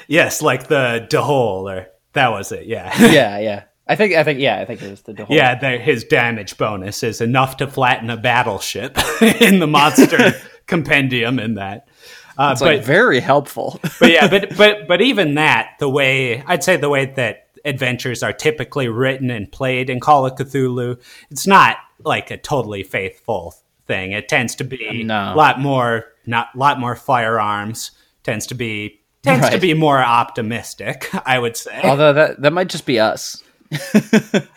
[0.09, 2.67] yes, like the Dhole, or that was it.
[2.67, 3.63] Yeah, yeah, yeah.
[3.89, 6.59] I think I think yeah, I think it was the whole Yeah, the, his damage
[6.59, 8.99] bonus is enough to flatten a battleship
[9.41, 10.33] in the monster
[10.67, 11.89] compendium in that.
[12.37, 13.81] Uh, It's like very helpful.
[14.01, 18.23] but yeah, but but but even that, the way I'd say the way that adventures
[18.23, 23.55] are typically written and played in Call of Cthulhu, it's not like a totally faithful
[23.87, 24.13] thing.
[24.13, 25.33] It tends to be No.
[25.33, 27.91] a lot more not a lot more firearms.
[28.23, 31.09] Tends to be tends to be more optimistic.
[31.27, 31.81] I would say.
[31.83, 33.43] Although that that might just be us.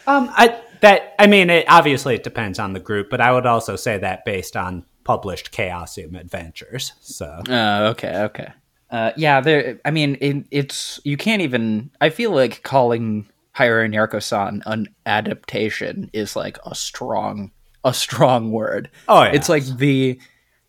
[0.08, 3.46] Um, I that I mean, it, obviously it depends on the group, but I would
[3.46, 6.94] also say that based on published Chaosium adventures.
[7.02, 8.54] So Oh, okay, okay.
[8.90, 9.80] Uh, yeah, there.
[9.86, 11.92] I mean, it, it's you can't even.
[12.02, 17.52] I feel like calling Haiyore Nyarko-san an adaptation is like a strong,
[17.86, 18.90] a strong word.
[19.08, 19.32] Oh, yeah.
[19.32, 20.20] it's like the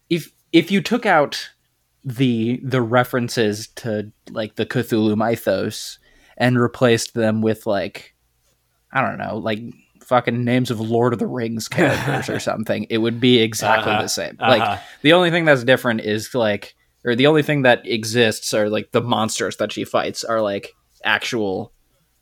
[0.08, 1.50] if if you took out
[2.04, 5.98] the the references to like the Cthulhu mythos
[6.36, 8.11] and replaced them with like
[8.92, 9.60] I don't know, like
[10.04, 14.02] fucking names of Lord of the Rings characters or something, it would be exactly Uh-huh,
[14.02, 14.36] the same.
[14.38, 14.50] uh-huh.
[14.58, 16.74] Like the only thing that's different is like
[17.04, 20.74] or the only thing that exists are like the monsters that she fights are like
[21.04, 21.72] actual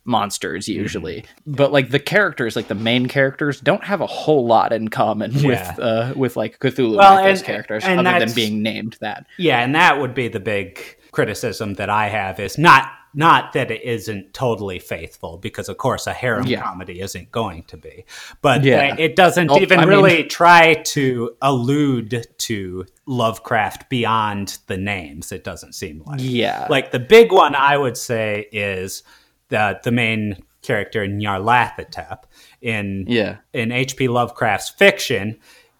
[0.03, 0.79] monsters Mm-hmm.
[0.81, 4.87] usually but like the characters like the main characters don't have a whole lot in
[4.87, 5.47] common Yeah.
[5.47, 9.59] with uh with like cthulhu Well, and- characters and other than being named that Yeah,
[9.63, 10.79] and that would be the big
[11.11, 16.07] criticism that I have is not not that it isn't totally faithful because of course
[16.07, 16.61] a harem Yeah.
[16.61, 18.05] comedy isn't going to be,
[18.41, 18.95] but Yeah.
[18.97, 25.31] it doesn't Oh, even I mean- really try to allude to Lovecraft beyond the names.
[25.31, 26.19] It doesn't seem like.
[26.21, 29.03] yeah Like the big one I would say is
[29.49, 32.23] the the main character Nyarlathotep
[32.61, 34.07] in yeah in H.P.
[34.07, 35.37] Lovecraft's fiction,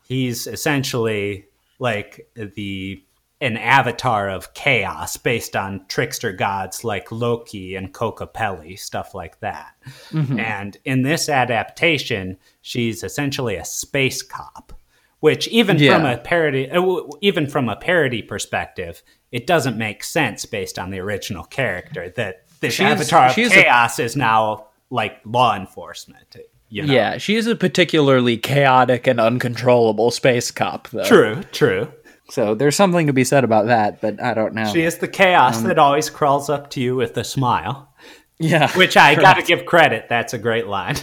[0.07, 1.45] he's essentially
[1.79, 3.01] like the
[3.41, 9.73] an avatar of chaos based on trickster gods like Loki and Kokopelli, stuff like that.
[10.13, 14.73] And in this adaptation, she's essentially a space cop,
[15.21, 19.01] which even from a parody, uh, even from a parody perspective,
[19.31, 23.51] it doesn't make sense based on the original character that this She's- avatar of she's
[23.51, 26.35] a- chaos is now like law enforcement.
[26.73, 26.93] You know?
[26.93, 31.91] yeah she is a particularly chaotic and uncontrollable space cop though True, true.
[32.31, 35.07] So there's something to be said about that but i don't know She is the
[35.07, 37.93] chaos Um, that always crawls up to you with a smile.
[38.39, 40.07] yeah Which I gotta give credit.
[40.09, 40.95] That's a great line.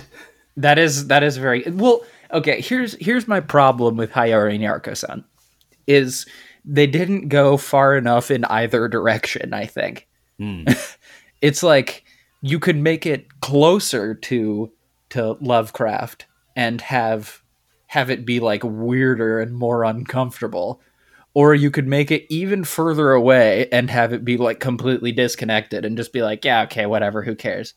[0.57, 2.01] That is that is very well.
[2.33, 5.25] Okay, here's here's my problem with Haiyore Nyarko-san
[5.87, 6.27] is
[6.65, 9.55] they didn't go far enough in either direction.
[9.55, 10.07] I think
[11.41, 12.05] it's like
[12.43, 14.71] you could make it closer to
[15.11, 17.43] to Lovecraft and have
[17.87, 20.81] have it be like weirder and more uncomfortable.
[21.39, 25.85] Or you could make it even further away and have it be like completely disconnected
[25.85, 27.75] and just be like, yeah, okay, whatever, who cares?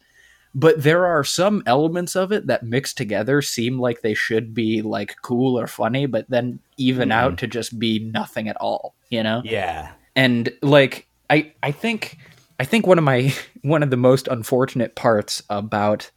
[0.54, 4.82] but there are some elements of it that mixed together seem like they should be
[4.82, 7.26] like cool or funny but then even mm-hmm.
[7.26, 9.92] out to just be nothing at all you know Yeah.
[10.16, 12.18] and like i i think
[12.60, 16.12] i think one of my one of the most unfortunate parts about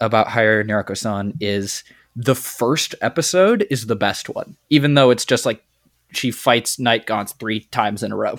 [0.00, 1.84] about Haiyore Nyarko-san is
[2.16, 5.62] the first episode is the best one even though it's just like
[6.12, 8.36] she fights night gaunts three times in a row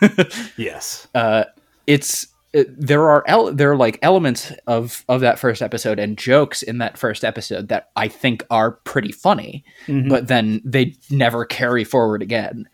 [0.56, 1.06] Yes.
[1.14, 1.44] uh,
[1.86, 6.16] it's it, there are ele- there are like elements of of that first episode and
[6.16, 11.44] jokes in that first episode that I think are pretty funny, but then they never
[11.44, 12.68] carry forward again,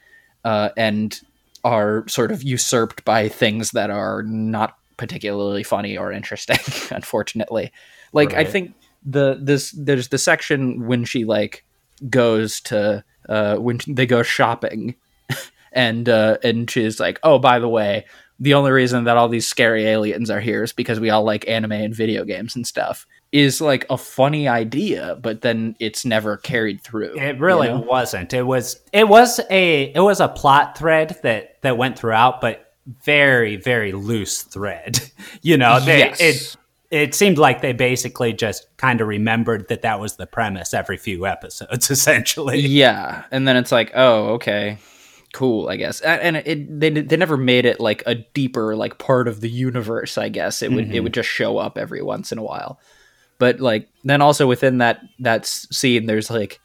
[0.45, 1.19] uh, and
[1.65, 6.59] are sort of usurped by things that are not particularly funny or interesting.
[6.95, 7.73] unfortunately,
[8.13, 11.65] like I think the this there's the section when she like
[12.11, 14.97] goes to uh, when they go shopping
[15.73, 18.05] and uh, and she's like, "Oh, by the way,
[18.39, 21.49] the only reason that all these scary aliens are here is because we all like
[21.49, 26.37] anime and video games and stuff." Is like a funny idea, but then it's never
[26.37, 27.17] carried through.
[27.17, 27.81] It really you know?
[27.81, 28.35] wasn't.
[28.35, 32.75] It was it was a it was a plot thread that that went throughout, but
[33.05, 34.99] very very loose thread.
[35.43, 36.21] You know, they, Yes.
[36.21, 36.57] it
[36.91, 40.97] it seemed like they basically just kind of remembered that that was the premise every
[40.97, 42.59] few episodes, essentially.
[42.61, 44.79] Yeah, and then it's like, oh, okay,
[45.33, 46.01] cool, I guess.
[46.01, 50.19] And it they they never made it like a deeper like part of the universe.
[50.19, 52.81] I guess it would it would just show up every once in a while.
[53.39, 56.61] But like then also within that that scene, there's like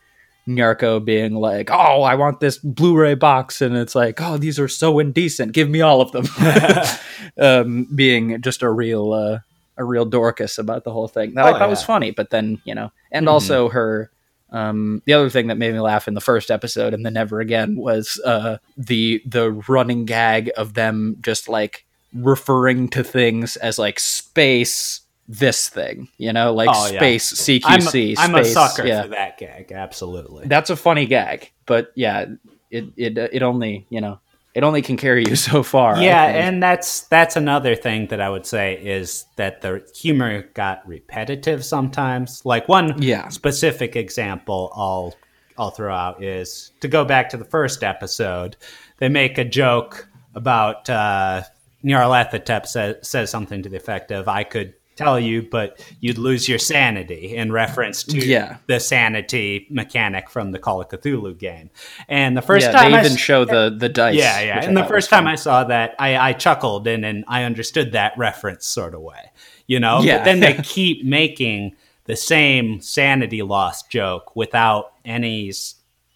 [0.47, 4.67] Nyarko being like, "Oh, I want this Blu-ray box," and it's like, "Oh, these are
[4.67, 5.53] so indecent.
[5.53, 6.25] Give me all of them."
[7.39, 9.39] um, being just a real uh,
[9.77, 11.33] a real Dorcas about the whole thing.
[11.35, 14.11] That I Oh, thought was funny, but then you know, and also her.
[14.51, 17.41] Um, the other thing that made me laugh in the first episode and then never
[17.41, 21.83] again was uh, the the running gag of them just like
[22.13, 26.99] referring to things as like space this thing, you know, like Oh, yeah.
[26.99, 28.15] space I'm, CQC.
[28.19, 29.01] I'm a space, sucker yeah.
[29.01, 30.47] for that gag, absolutely.
[30.47, 32.25] That's a funny gag, but yeah,
[32.69, 34.19] it it it only you know
[34.55, 36.01] it only can carry you so far.
[36.01, 40.87] Yeah, and that's that's another thing that I would say is that the humor got
[40.87, 42.43] repetitive sometimes.
[42.45, 43.27] Like one Yeah.
[43.29, 45.13] specific example I'll
[45.57, 48.55] I'll throw out is to go back to the first episode.
[48.97, 51.43] They make a joke about uh,
[51.83, 56.47] Nyarlathotep says says something to the effect of "I could tell you, but you'd lose
[56.49, 58.58] your sanity" in reference to Yeah.
[58.67, 61.69] the sanity mechanic from the Call of Cthulhu game.
[62.08, 64.15] And the first yeah, time they I even s- show the the dice.
[64.15, 64.55] yeah, yeah.
[64.55, 65.34] which I And the first time fun.
[65.34, 69.31] I saw that, I, I chuckled and and I understood that reference sort of way,
[69.67, 70.01] you know.
[70.01, 70.17] Yeah.
[70.19, 75.51] But then they keep making the same sanity loss joke without any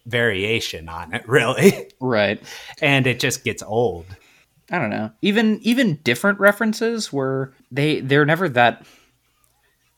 [0.06, 2.40] variation on it, really, right.
[2.80, 4.06] and it just gets old.
[4.70, 5.10] I don't know.
[5.22, 8.86] Even even different references were they they're never that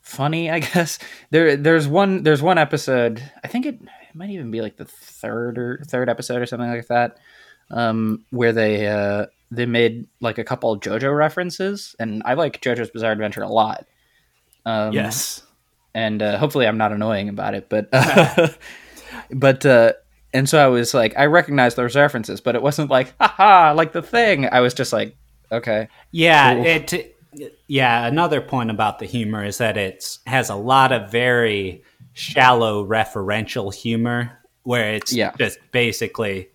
[0.01, 0.99] funny, I guess.
[1.29, 4.85] There there's one there's one episode, I think it, it might even be like the
[4.85, 7.17] third or third episode or something like that.
[7.69, 12.61] Um where they uh they made like a couple of JoJo references and I like
[12.61, 13.85] JoJo's Bizarre Adventure a lot.
[14.65, 15.43] Um yes.
[15.93, 17.69] and uh, hopefully I'm not annoying about it.
[17.69, 17.89] But
[19.31, 19.93] but uh,
[20.33, 23.91] and so I was like, I recognized those references, but it wasn't like, haha, like
[23.93, 24.47] the thing.
[24.51, 25.15] I was just like,
[25.51, 26.65] okay, Yeah, Cool.
[26.65, 27.09] it.
[27.67, 32.85] Yeah, another point about the humor is that it has a lot of very shallow
[32.85, 35.31] referential humor, where it's Yeah.
[35.39, 36.49] just basically,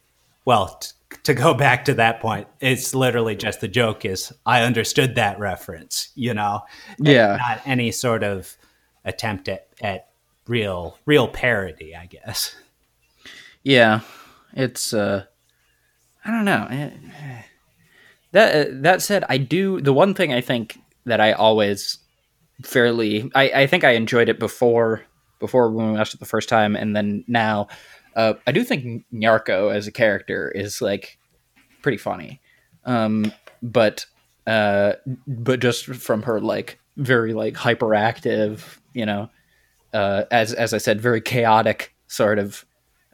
[0.44, 0.90] well, t-
[1.24, 5.38] to go back to that point, it's literally just the joke is I understood that
[5.40, 6.62] reference, you know,
[6.98, 7.36] Yeah.
[7.40, 8.56] not any sort of
[9.04, 10.06] attempt at at
[10.46, 12.54] real real parody, I guess.
[13.62, 14.00] Yeah,
[14.52, 15.24] it's uh,
[16.24, 16.66] I don't know.
[16.70, 16.90] Eh,
[17.22, 17.42] eh.
[18.32, 21.98] That uh, that said, I do the one thing I think that I always
[22.62, 25.04] fairly I, I think I enjoyed it before
[25.38, 27.68] before when we watched it the first time and then now
[28.16, 31.18] uh, I do think Nyarko as a character is like
[31.82, 32.40] pretty funny
[32.84, 34.06] um, but
[34.46, 34.94] uh,
[35.26, 39.30] but just from her like very like hyperactive you know
[39.94, 42.64] uh, as as I said very chaotic sort of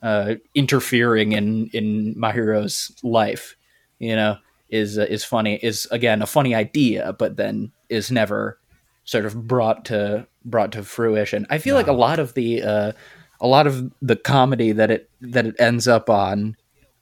[0.04, 3.56] uh, interfering in in Mahiro's life
[3.98, 4.36] you know
[4.68, 8.58] is uh, is funny is again a funny idea but then is never
[9.04, 11.46] sort of brought to brought to fruition.
[11.50, 12.92] I feel like a lot of the uh
[13.40, 16.56] a lot of the comedy that it that it ends up on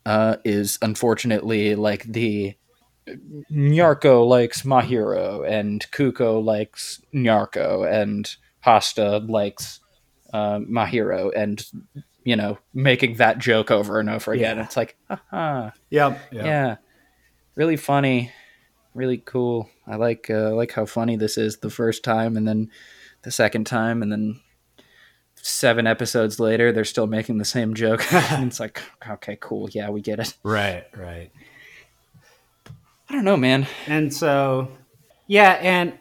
[0.07, 2.55] uh is unfortunately like the
[3.51, 9.81] Nyarko likes Mahiro and Kuko likes Nyarko and Hastur likes
[10.33, 11.65] uh, Mahiro and
[12.25, 14.65] you know making that joke over and over again Yeah.
[14.65, 16.21] it's like haha Yep.
[16.33, 16.77] yeah Yeah.
[17.55, 18.31] really funny
[18.95, 22.71] really cool i like uh, like how funny this is the first time and then
[23.23, 24.41] the second time and then
[25.35, 29.89] seven episodes later they're still making the same joke and it's like okay cool yeah
[29.91, 30.85] we get it Right.
[30.97, 31.31] Right.
[33.09, 34.69] i don't know man And so,
[35.27, 35.95] yeah, and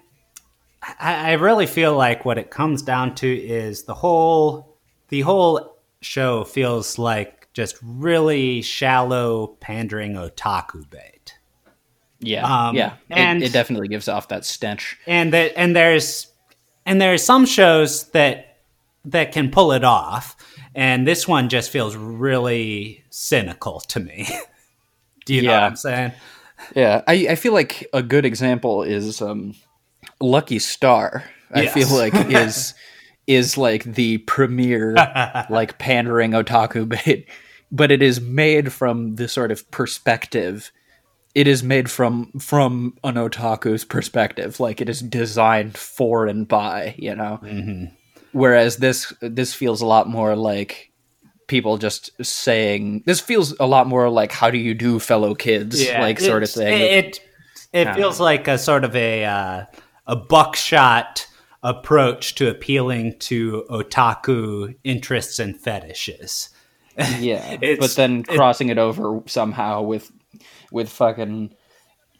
[0.83, 4.75] I, I really feel like what it comes down to is the whole
[5.09, 5.70] the whole
[6.01, 11.35] show feels like just really shallow pandering otaku bait.
[12.19, 16.27] yeah Um, yeah and- it, definitely gives off that stench And that and there's
[16.85, 18.57] and there's some shows that
[19.05, 20.35] that can pull it off,
[20.75, 24.27] and this one just feels really cynical to me.
[25.25, 26.11] Do you know what I'm saying?
[26.75, 29.55] yeah i, I feel like a good example is um
[30.19, 31.73] lucky star i Yes.
[31.73, 32.75] feel like is
[33.35, 34.93] is like the premier
[35.49, 37.27] like pandering otaku bait
[37.71, 40.71] but it is made from the sort of perspective
[41.33, 44.59] it is made from from an otaku's perspective.
[44.59, 47.39] Like it is designed for and by you know?
[48.33, 50.91] Whereas this this feels a lot more like
[51.47, 55.81] people just saying this feels a lot more like how do you do fellow kids?
[55.87, 56.81] Like sort of thing.
[56.81, 57.21] It
[57.71, 57.95] it, Yeah.
[57.95, 59.65] feels like a sort of a uh,
[60.07, 61.27] a buckshot
[61.63, 66.49] approach to appealing to otaku interests and fetishes.
[67.19, 70.11] Yeah, but then crossing it over somehow with
[70.73, 71.55] with fucking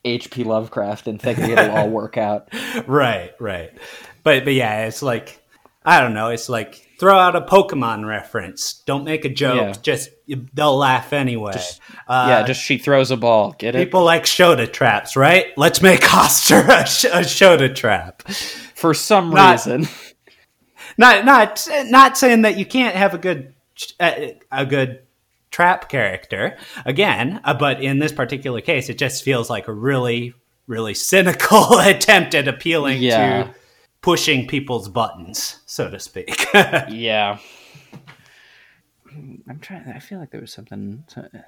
[0.05, 0.45] H.P.
[0.45, 2.47] Lovecraft and thinking it'll all work out.
[2.87, 3.71] right, right.
[4.23, 5.41] But but yeah, it's like
[5.85, 6.29] I don't know.
[6.29, 8.81] It's like throw out a Pokemon reference.
[8.85, 9.57] Don't make a joke.
[9.57, 9.73] Yeah.
[9.81, 10.09] Just
[10.53, 11.59] they'll laugh anyway.
[12.07, 13.53] uh, yeah, just she throws a ball.
[13.59, 13.85] Get it?
[13.85, 15.47] people like Shota traps, right?
[15.57, 18.23] Let's make Hastur a, sh- a Shota trap.
[18.81, 19.87] For some Not- reason.
[20.97, 23.53] not not not saying that you can't have a good
[24.01, 25.03] a, a good
[25.51, 30.33] trap character again uh, but in this particular case it just feels like a really
[30.67, 33.43] really cynical attempt at appealing Yeah.
[33.43, 33.55] to
[34.01, 37.37] pushing people's buttons so to speak Yeah.
[39.49, 39.83] I'm trying.
[39.89, 41.03] I feel like there was something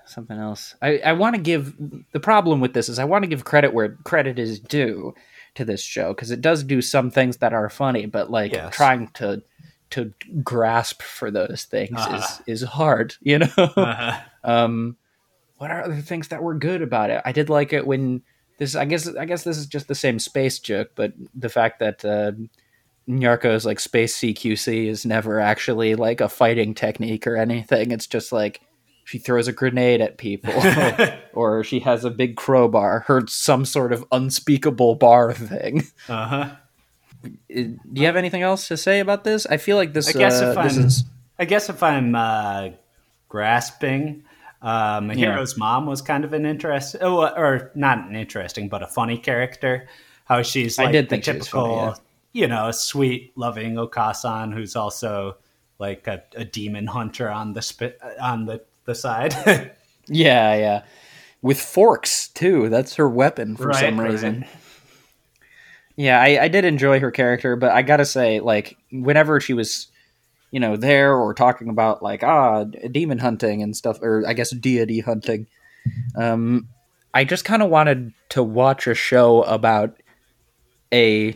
[0.06, 0.76] something else.
[0.82, 1.74] I I want to give
[2.12, 5.14] the problem with this is I want to give credit where credit is due
[5.56, 8.76] to this show because it does do some things that are funny, but like Yes.
[8.76, 9.42] trying to
[9.92, 10.12] to
[10.44, 12.18] grasp for those things Uh-huh.
[12.48, 13.16] is is hard.
[13.22, 13.48] You know.
[13.58, 14.20] Uh-huh.
[14.44, 14.98] um,
[15.58, 17.22] what are other things that were good about it?
[17.24, 18.22] I did like it when
[18.58, 18.76] this.
[18.76, 22.04] I guess I guess this is just the same space joke, but the fact that.
[22.04, 22.32] Uh,
[23.06, 27.92] Nyarko's like space CQC is never actually like a fighting technique or anything.
[27.92, 28.62] It's just like
[29.04, 30.54] she throws a grenade at people
[31.34, 35.84] or she has a big crowbar, her some sort of unspeakable bar thing.
[36.08, 36.56] Uh-huh.
[37.24, 39.46] Do you have anything else to say about this?
[39.46, 40.10] I feel like this.
[40.10, 41.04] I guess uh, if I'm, is
[41.40, 42.70] I guess if I'm uh,
[43.30, 44.24] grasping,
[44.62, 48.88] uh, Mahiro's mom was kind of an interest, oh, or not an interesting, but a
[48.88, 49.88] funny character.
[50.26, 51.98] How she's I like did the typical, funny,
[52.32, 52.42] yeah.
[52.42, 55.38] you know, sweet, loving Okasan, who's also
[55.80, 59.34] like a, a demon hunter on the spit on the the side.
[60.08, 60.84] yeah, yeah,
[61.42, 62.70] with forks too.
[62.70, 64.12] That's her weapon for Right, some right.
[64.12, 64.46] reason.
[65.96, 69.88] Yeah, I, I did enjoy her character, but I gotta say, like, whenever she was,
[70.50, 74.50] you know, there or talking about like ah demon hunting and stuff, or I guess
[74.52, 75.46] deity hunting,
[76.16, 76.68] um,
[77.14, 79.96] I just kind of wanted to watch a show about
[80.92, 81.36] a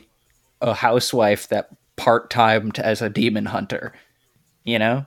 [0.60, 3.94] a housewife that part timed as a demon hunter,
[4.64, 5.06] you know,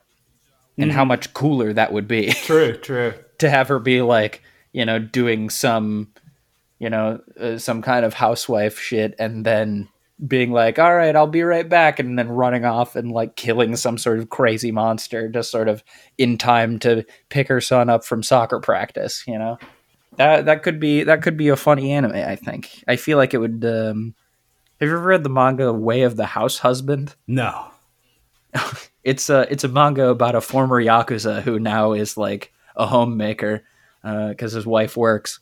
[0.83, 3.15] and how much cooler that would be true, true.
[3.39, 6.13] to have her be like, you know, doing some,
[6.79, 9.89] you know, uh, some kind of housewife shit, and then
[10.27, 13.77] being like, "All right, I'll be right back," and then running off and like killing
[13.77, 15.83] some sort of crazy monster, just sort of
[16.19, 19.25] in time to pick her son up from soccer practice.
[19.27, 19.59] You know,
[20.17, 22.13] that that could be that could be a funny anime.
[22.13, 22.85] I think.
[22.87, 23.65] I feel like it would.
[23.65, 24.15] Um,
[24.81, 27.15] have you ever read the manga Way of the House Husband?
[27.27, 27.67] No.
[29.05, 33.63] it's a it's a manga about a former yakuza who now is like a homemaker
[34.05, 35.41] uh, because his wife works,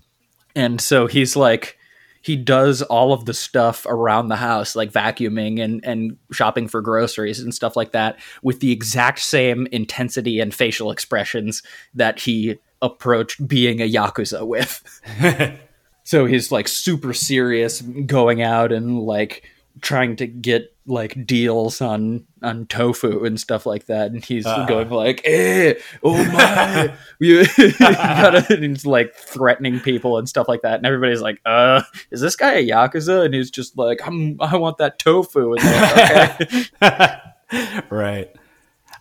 [0.54, 1.78] and so he's like
[2.22, 6.80] he does all of the stuff around the house, like vacuuming and and shopping for
[6.80, 11.62] groceries and stuff like that, with the exact same intensity and facial expressions
[11.94, 14.82] that he approached being a yakuza with.
[16.04, 19.44] so he's like super serious going out and like
[19.80, 24.64] trying to get like deals on on tofu and stuff like that and he's Uh-huh.
[24.66, 30.48] going like eh oh my you you gotta and he's like threatening people and stuff
[30.48, 34.00] like that and everybody's like uh is this guy a yakuza and he's just like
[34.06, 36.64] I'm, i want that tofu like, okay
[37.90, 38.30] right.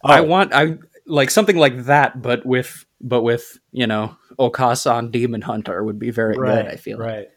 [0.04, 0.24] i Oh.
[0.24, 5.84] want i like something like that but with but with you know okasan demon hunter
[5.84, 7.30] would be very right, good i feel right.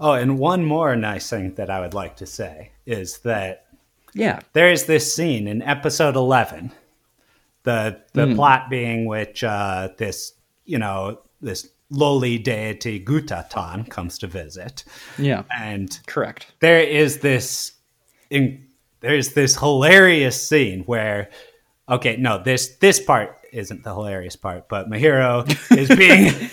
[0.00, 3.66] Oh, and one more nice thing that I would like to say is that
[4.14, 4.40] yeah.
[4.52, 6.72] there is this scene in episode 11
[7.64, 10.32] the the plot being which uh, this
[10.64, 14.84] you know this lowly deity gutatan comes to visit.
[15.18, 15.44] Yeah.
[15.58, 16.46] And correct.
[16.60, 17.72] there is this
[18.30, 18.66] in,
[19.00, 21.30] there's this hilarious scene where
[21.88, 26.50] okay no this this part isn't the hilarious part but mahiro is being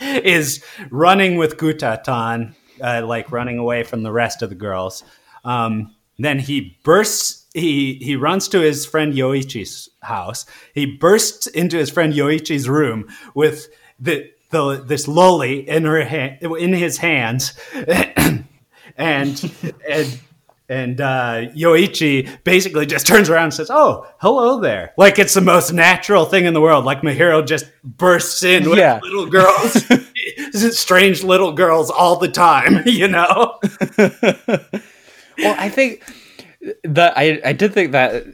[0.24, 5.02] is running with gutatan uh, like running away from the rest of the girls
[5.44, 11.76] um, then he bursts he he runs to his friend yoichi's house he bursts into
[11.76, 13.68] his friend yoichi's room with
[14.00, 17.54] the the this lolly in her hand in his hands
[18.96, 19.52] and
[19.88, 20.20] and
[20.68, 25.42] and uh, Yoichi basically just turns around and says, "Oh, hello there!" Like it's the
[25.42, 26.86] most natural thing in the world.
[26.86, 29.00] Like Mahiro just bursts in with Yeah.
[29.02, 29.84] little girls,
[30.52, 32.82] strange little girls all the time.
[32.92, 33.58] You know?
[33.98, 36.02] well, I think
[36.84, 38.24] that I I did think that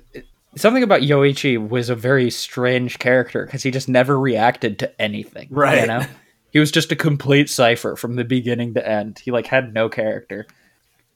[0.57, 5.49] something about Yoichi was a very strange character because he just never reacted to anything.
[5.51, 5.83] Right.
[5.83, 6.07] You know,
[6.51, 9.19] he was just a complete cipher from the beginning to end.
[9.19, 10.47] He like had no character.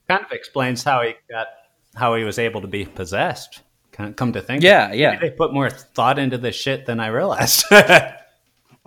[0.08, 1.48] Kind of explains how he got
[1.94, 3.62] how he was able to be possessed.
[3.92, 6.98] Kind of come to think, Yeah, yeah, they put more thought into this shit than
[6.98, 7.64] I realized.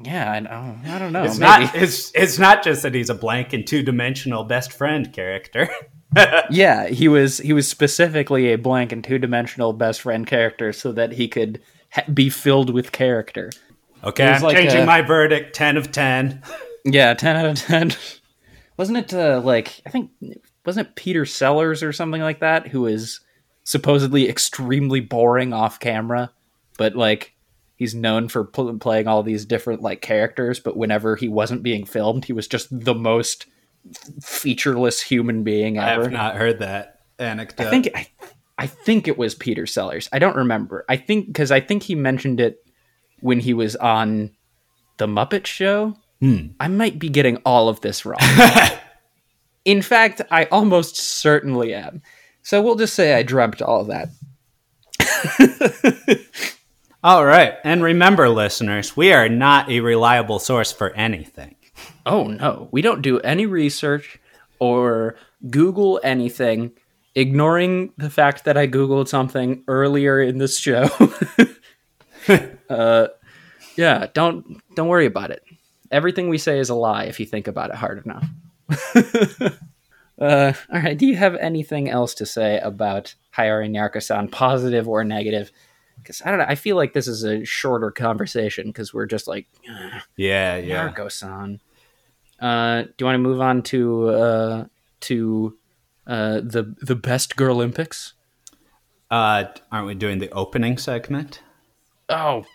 [0.04, 0.32] yeah.
[0.32, 0.78] I know.
[0.86, 1.24] I don't know.
[1.24, 1.66] it's maybe.
[1.66, 5.70] not it's it's not just that he's a blank and two dimensional best friend character.
[6.50, 10.92] yeah, he was he was specifically a blank and two dimensional best friend character so
[10.92, 13.52] that he could ha- be filled with character.
[14.04, 15.56] Okay, I'm like changing a- my verdict.
[15.56, 16.42] Ten of ten.
[16.86, 17.94] Yeah, ten out of ten.
[18.78, 20.12] Wasn't it uh, like I think
[20.66, 23.22] wasn't it Peter Sellers or something like that who is
[23.64, 26.32] supposedly extremely boring off camera,
[26.78, 27.35] but like
[27.76, 30.60] he's known for pl- playing all these different like characters.
[30.60, 33.46] But whenever he wasn't being filmed, he was just the most
[34.22, 36.02] featureless human being ever.
[36.02, 37.68] I have not heard that anecdote.
[37.68, 38.08] I think I,
[38.58, 40.10] I think it was Peter Sellers.
[40.12, 40.86] I don't remember.
[40.90, 42.66] I think because I think he mentioned it
[43.20, 44.32] when he was on
[44.98, 45.96] the Muppet Show.
[46.22, 46.48] Hmm.
[46.60, 48.20] I might be getting all of this wrong.
[49.66, 52.02] In fact, I almost certainly am.
[52.44, 54.10] So we'll just say I dreamt all of that.
[57.06, 57.54] All right.
[57.64, 61.56] And remember, listeners, we are not a reliable source for anything.
[62.04, 64.20] Oh no, we don't do any research
[64.58, 65.16] or
[65.48, 66.72] Google anything,
[67.14, 70.90] ignoring the fact that I Googled something earlier in this show.
[72.72, 73.10] uh,
[73.76, 75.44] yeah, don't don't worry about it.
[75.92, 78.28] Everything we say is a lie if you think about it hard enough.
[80.20, 85.04] uh, all right, do you have anything else to say about Haiyore Nyarko-san, positive or
[85.04, 85.52] negative?
[86.06, 89.28] Because I don't know, I feel like this is a shorter conversation because we're just
[89.28, 89.48] like,
[90.16, 90.88] Yeah, yeah.
[90.88, 91.60] Nyarko-san.
[92.40, 94.66] Uh, do you want to move on to uh,
[95.02, 95.58] to
[96.06, 98.14] uh, the the best girl Olympics?
[99.10, 101.42] Uh, aren't we doing the opening segment?
[102.08, 102.46] Oh,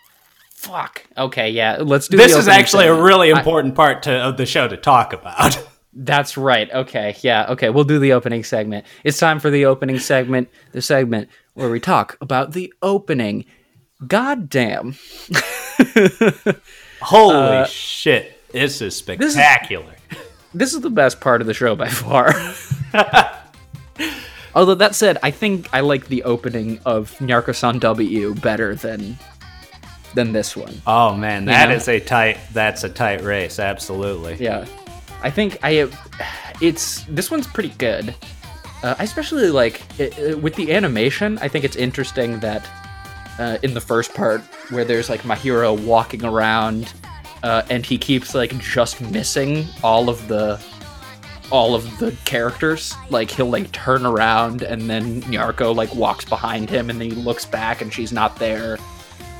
[0.53, 1.05] fuck.
[1.17, 1.77] Okay, yeah.
[1.81, 2.15] Let's do.
[2.15, 3.05] This is actually a segment.
[3.05, 5.57] really I- important part to, of the show to talk about.
[5.93, 6.71] That's right.
[6.71, 7.47] Okay, yeah.
[7.49, 8.85] Okay, we'll do the opening segment.
[9.03, 10.47] It's time for the opening segment.
[10.71, 13.45] The segment where we talk about the opening.
[14.07, 14.95] God damn.
[17.01, 18.37] Holy Uh, shit.
[18.51, 19.95] This is spectacular.
[20.53, 22.33] This is the best part of the show by far.
[24.53, 29.17] Although that said, I think I like the opening of Nyarko-san W better than
[30.13, 30.81] than this one.
[30.85, 31.93] oh man, that is know?
[31.93, 34.35] a tight that's a tight race, absolutely.
[34.41, 34.65] Yeah,
[35.23, 35.89] I think I
[36.59, 38.13] it's this one's pretty good.
[38.83, 41.37] Uh, I especially like it, it- with the animation.
[41.39, 42.67] I think it's interesting that
[43.39, 46.93] uh, in the first part where there's like Mahiro walking around
[47.43, 50.59] uh, and he keeps like just missing all of the
[51.51, 52.93] all of the characters.
[53.09, 57.15] Like he'll like turn around and then Nyarko like walks behind him and then he
[57.15, 58.77] looks back and she's not there.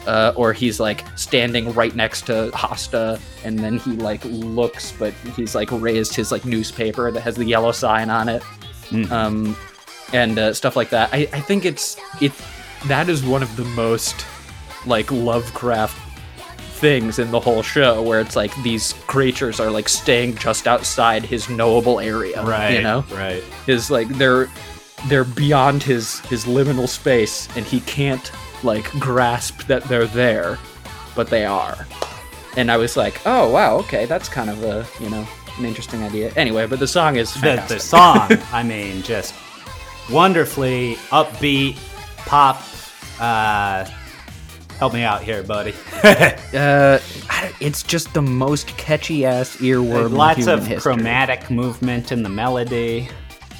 [0.07, 5.13] Uh, or he's like standing right next to Hastur, and then he like looks, but
[5.35, 8.41] he's like raised his like newspaper that has the yellow sign on it,
[9.11, 9.55] um,
[10.13, 11.09] and uh, stuff like that.
[11.13, 12.31] I, I think it's it
[12.87, 14.25] that is one of the most
[14.85, 15.97] like Lovecraft
[16.79, 21.23] things in the whole show, where it's like these creatures are like staying just outside
[21.23, 22.71] his knowable area, Right.
[22.75, 23.43] You know, Right.
[23.67, 24.49] is like they're
[25.07, 28.31] they're beyond his his liminal space and he can't
[28.63, 30.59] like grasp that they're there
[31.15, 31.87] but they are
[32.55, 35.27] and i was like oh wow okay that's kind of a you know
[35.61, 37.77] an interesting idea anyway but the song is The, fantastic.
[37.77, 39.33] the song, I mean, just
[40.09, 41.77] wonderfully upbeat
[42.25, 42.61] pop.
[43.19, 43.85] Uh,
[44.79, 45.73] help me out here, buddy.
[46.03, 46.97] uh,
[47.59, 50.81] it's just the most catchy ass earworm Lots of history.
[50.81, 53.07] chromatic movement in the melody.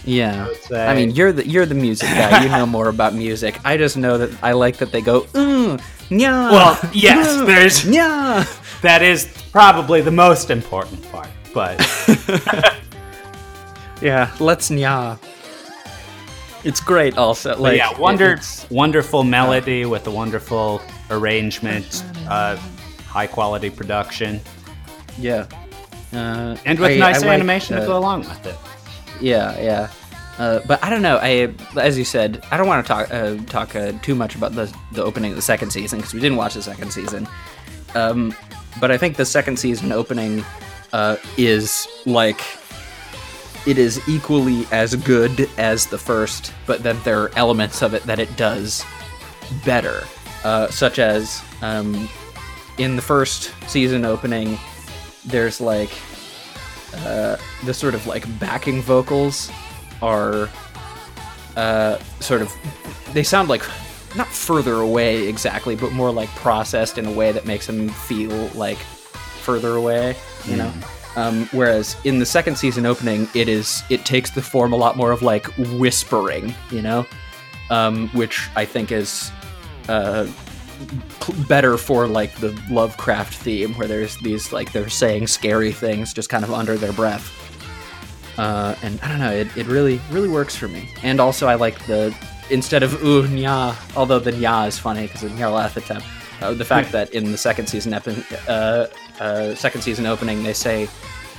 [0.04, 0.88] Yeah, say.
[0.88, 2.44] I mean you're the you're the music guy.
[2.44, 3.60] You know more about music.
[3.64, 5.22] I just know that I like that they go.
[5.34, 5.80] Mm,
[6.10, 8.44] nya, Well, yes, mm, there's nya.
[8.82, 11.78] that is probably the most important part, but
[14.02, 15.20] Yeah, let's nya.
[16.64, 17.18] It's great.
[17.18, 18.40] Also, like yeah, wonder,
[18.70, 22.56] wonderful melody with a wonderful arrangement, uh,
[23.08, 24.40] high quality production,
[25.20, 25.46] Yeah.
[26.14, 28.56] Uh, and with I- nice I like, animation to uh, go along with it.
[29.22, 29.90] Yeah, yeah.
[30.38, 31.18] Uh, but I don't know.
[31.22, 34.54] I, as you said, I don't want to talk uh, talk uh, too much about
[34.54, 37.28] the the opening of the second season because we didn't watch the second season.
[37.96, 38.34] Um,
[38.80, 40.44] but I think the second season opening
[40.94, 42.42] uh, is like
[43.68, 48.04] it is equally as good as the first, but then there are elements of it
[48.04, 48.84] that it does
[49.64, 50.04] better,
[50.44, 52.10] uh, such as um,
[52.78, 54.58] in the first season opening,
[55.26, 55.92] there's like
[56.98, 59.52] uh, the sort of like backing vocals
[60.02, 60.50] are
[61.56, 62.52] uh, sort of
[63.14, 63.64] they sound like
[64.16, 68.48] not further away exactly, but more like processed in a way that makes them feel
[68.56, 70.16] like further away,
[70.46, 70.72] you know.
[71.16, 74.96] Um, whereas in the second season opening, it is it takes the form a lot
[74.96, 77.06] more of like whispering, you know,
[77.70, 79.32] um, which I think is
[79.90, 80.28] uh,
[81.48, 86.30] better for like the Lovecraft theme, where there's these like they're saying scary things just
[86.30, 87.38] kind of under their breath.
[88.38, 90.90] Uh, and I don't know, it, it really really works for me.
[91.04, 92.16] And also, I like the
[92.50, 96.04] instead of ooh nya, although the nya is funny because of Nyarlathotep,
[96.42, 98.88] uh, the fact that in the second season epi- uh,
[99.22, 100.88] uh, second season opening they say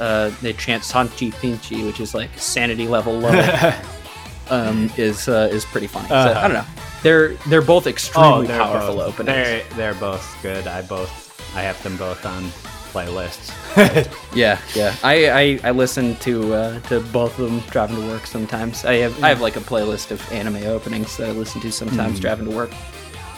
[0.01, 3.31] uh, they chant Sanchi Pinchi, which is like sanity level low,
[4.51, 6.09] um, is uh, is pretty funny.
[6.09, 6.65] So, I don't know.
[7.03, 9.27] They're they're both extremely powerful both, openings.
[9.37, 10.67] They're, they're both good.
[10.67, 11.13] I both
[11.57, 12.45] I have them both on
[12.93, 13.51] playlists.
[14.35, 14.95] Yeah, yeah.
[15.03, 18.85] I, I, I listen to uh, to both of them driving to work sometimes.
[18.85, 22.21] I have I have like a playlist of anime openings that I listen to sometimes
[22.21, 22.71] driving to work.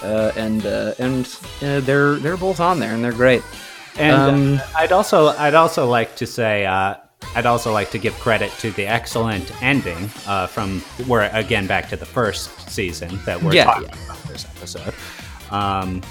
[0.02, 1.26] uh, and uh, and
[1.62, 3.42] uh, they're they're both on there, and they're great.
[3.98, 6.94] And Um, I'd also I'd also like to say uh,
[7.36, 11.88] I'd also like to give credit to the excellent ending uh, from we're again back
[11.90, 14.04] to the first season that we're Yeah, talking yeah.
[14.04, 14.94] about this episode.
[15.50, 16.02] Um,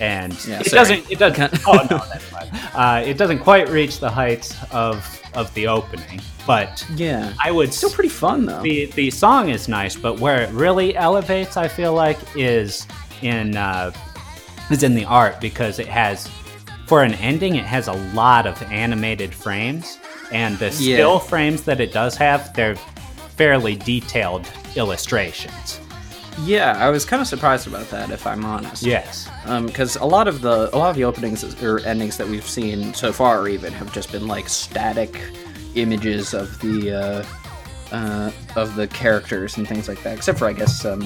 [0.00, 0.78] and Yeah, it sorry.
[1.00, 2.48] doesn't it doesn't oh no that's fine.
[2.74, 7.72] Uh, it doesn't quite reach the heights of of the opening, but Yeah, I would
[7.72, 8.62] still pretty fun though.
[8.62, 12.86] the the song is nice, but where it really elevates, I feel like, is
[13.22, 13.92] in uh,
[14.70, 16.28] is in the art because it has
[16.88, 19.98] for an ending, it has a lot of animated frames,
[20.32, 20.96] and the Yeah.
[20.96, 22.76] still frames that it does have, they're
[23.36, 25.80] fairly detailed illustrations.
[26.44, 28.82] Yeah, I was kind of surprised about that, if I'm honest.
[28.82, 29.28] Yes.
[29.66, 32.94] because a lot of the a lot of the openings or endings that we've seen
[32.94, 35.20] so far even have just been like static
[35.74, 37.24] images of the uh,
[37.94, 40.16] uh, of the characters and things like that.
[40.16, 41.02] Except for I guess um,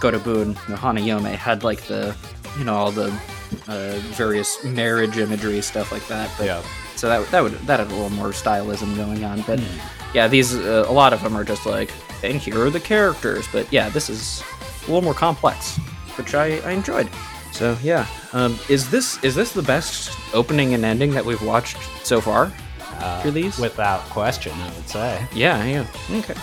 [0.00, 2.14] Gotoubun, no Hanayome had like the
[2.58, 3.12] you know all the
[3.68, 6.30] uh, various marriage imagery stuff like that.
[6.38, 6.62] But, Yeah.
[6.96, 9.60] So that that would that had a little more stylism going on, but
[10.14, 11.90] yeah, these uh, a lot of them are just like,
[12.24, 13.46] and here are the characters.
[13.52, 14.42] But yeah, this is
[14.82, 15.76] a little more complex,
[16.16, 17.08] which I, I enjoyed.
[17.52, 21.76] So yeah, um, is this is this the best opening and ending that we've watched
[22.04, 22.52] so far?
[23.22, 23.58] for these?
[23.58, 25.26] Without question, I would say.
[25.34, 26.34] yeah, yeah, okay.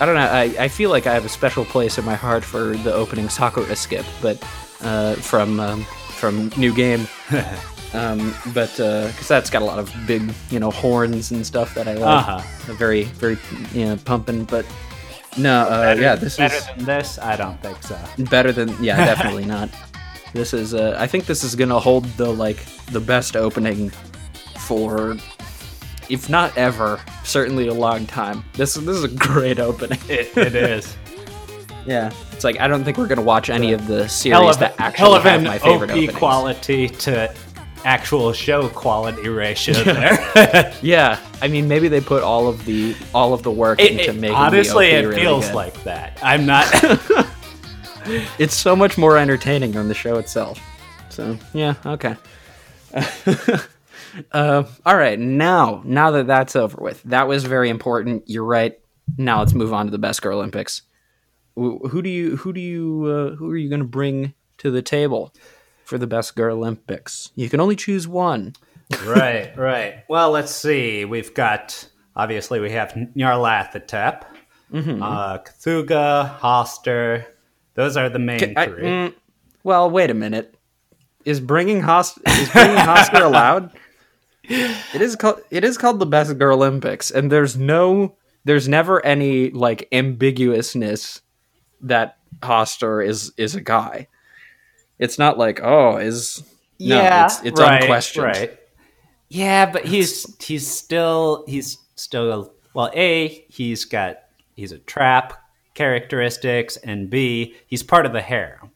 [0.00, 0.20] I don't know.
[0.20, 3.28] I, I feel like I have a special place in my heart for the opening
[3.28, 4.40] Sakura skip, but
[4.82, 7.06] uh, from um, from New Game.
[7.92, 11.88] um, but because that's got a lot of big, you know, horns and stuff that
[11.88, 12.28] I love.
[12.28, 12.74] Uh-huh.
[12.74, 13.38] Very, very,
[13.72, 14.44] you know, pumping.
[14.44, 14.66] But
[15.36, 17.18] no, uh, yeah, this better is than this.
[17.18, 17.98] I don't think so.
[18.30, 19.70] better than yeah, definitely not.
[20.32, 23.90] This is uh, I think this is gonna hold the like the best opening
[24.58, 25.16] for,
[26.08, 28.44] if not ever, certainly a long time.
[28.54, 30.00] This this is a great opening.
[30.08, 30.96] It, it is.
[31.86, 34.58] Yeah, it's like I don't think we're gonna watch any of the series hell of,
[34.58, 36.14] that hell actually of have an my favorite OP openings.
[36.18, 37.34] quality to
[37.84, 40.74] actual show quality ratio there.
[40.82, 44.10] Yeah, I mean maybe they put all of the all of the work It- into
[44.10, 45.54] it- making honestly, the OP it really feels good.
[45.54, 46.18] like that.
[46.22, 46.66] I'm not.
[48.38, 50.60] it's so much more entertaining than the show itself.
[51.10, 52.16] So yeah, okay.
[54.32, 58.24] uh, all right, now now that that's over with, that was very important.
[58.26, 58.78] You're right.
[59.16, 60.82] Now let's move on to the best girl Olympics.
[61.58, 64.70] Wh- Who do you who do you uh, who are you going to bring to
[64.70, 65.34] the table
[65.84, 67.30] for the best girl Olympics?
[67.34, 68.54] You can only choose one.
[69.04, 70.04] right, right.
[70.08, 71.04] Well, let's see.
[71.04, 74.22] We've got obviously we have Nyarlathotep,
[74.72, 75.02] Mm-hmm.
[75.02, 77.24] uh, Cthulhu, Hastur.
[77.74, 78.82] Those are the main I- three.
[78.82, 79.14] mm,
[79.64, 80.54] well, wait a minute.
[81.24, 83.70] Is bringing Host is bringing Hastur allowed?
[84.50, 89.04] It is called it is called the best girl Olympics, and there's no there's never
[89.04, 91.20] any like ambiguousness
[91.82, 94.08] that Hastur is is a guy.
[94.98, 96.42] It's not like oh is
[96.80, 98.24] no, it's it's right, unquestioned.
[98.26, 98.58] Right.
[99.28, 102.90] Yeah, but he's he's still he's still well.
[102.94, 104.18] A he's got
[104.54, 105.34] he's a trap
[105.74, 108.70] characteristics, and B he's part of the harem.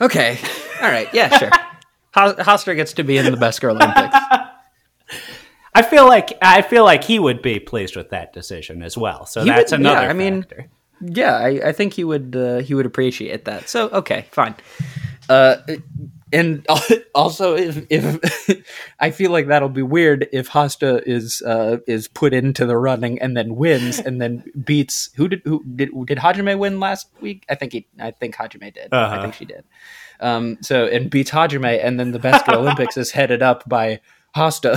[0.00, 0.38] Okay,
[0.80, 1.50] all right, yeah, sure.
[2.14, 4.16] Ho- Hastur gets to be in the best girl Olympics.
[5.74, 9.26] I feel like I feel like he would be pleased with that decision as well.
[9.26, 10.02] So He that's another.
[10.02, 10.68] yeah, I mean, factor.
[11.00, 13.68] Yeah, I, I think he would uh, he would appreciate that.
[13.68, 14.54] So okay, fine.
[15.28, 15.56] Uh,
[16.32, 16.66] and
[17.14, 18.64] also, if, if
[19.00, 23.20] I feel like that'll be weird if Hastur is uh, is put into the running
[23.20, 27.44] and then wins and then beats who did who did did Hajime win last week?
[27.48, 28.92] I think he I think Hajime did.
[28.92, 29.22] I Uh-huh.
[29.22, 29.64] think she did.
[30.20, 34.00] Um, so and beats Hajime and then the best Olympics is headed up by
[34.36, 34.76] Hastur.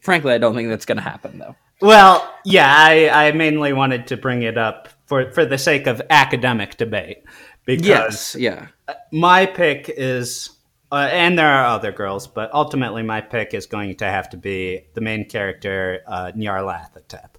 [0.00, 1.56] Frankly, I don't think that's going to happen though.
[1.80, 6.00] Well, yeah, I, I mainly wanted to bring it up for for the sake of
[6.10, 7.24] academic debate
[7.64, 8.66] because Yes, yeah.
[9.12, 10.50] my pick is,
[10.92, 14.36] uh, and there are other girls, but ultimately my pick is going to have to
[14.36, 17.30] be the main character, uh, Nyarlathotep.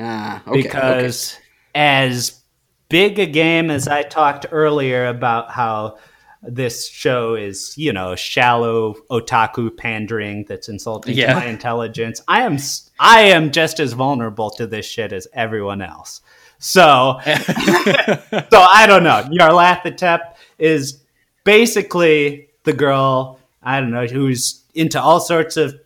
[0.00, 0.62] Ah, okay, okay.
[0.62, 1.38] because
[1.74, 2.40] as
[2.88, 5.98] big a game as I talked earlier about how
[6.42, 11.34] this show is, you know, shallow otaku pandering that's insulting Yeah.
[11.34, 12.20] to my intelligence.
[12.28, 16.20] I am s- I am just as vulnerable to this shit as everyone else.
[16.58, 19.28] So so I don't know.
[19.30, 21.04] Nyarlathotep is
[21.44, 25.78] basically the girl, I don't know, who's into all sorts of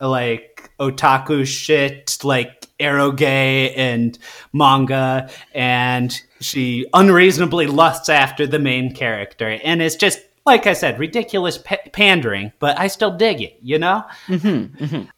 [0.00, 4.18] like otaku shit, like eroge and
[4.52, 10.98] manga, and she unreasonably lusts after the main character, and it's just like I said,
[10.98, 13.58] ridiculous pa- pandering, but I still dig it.
[13.62, 14.04] You know,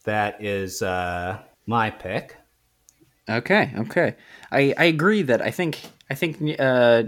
[0.05, 2.37] That is uh, my pick.
[3.29, 4.17] Okay, okay.
[4.51, 7.05] I, I agree that I think I think uh,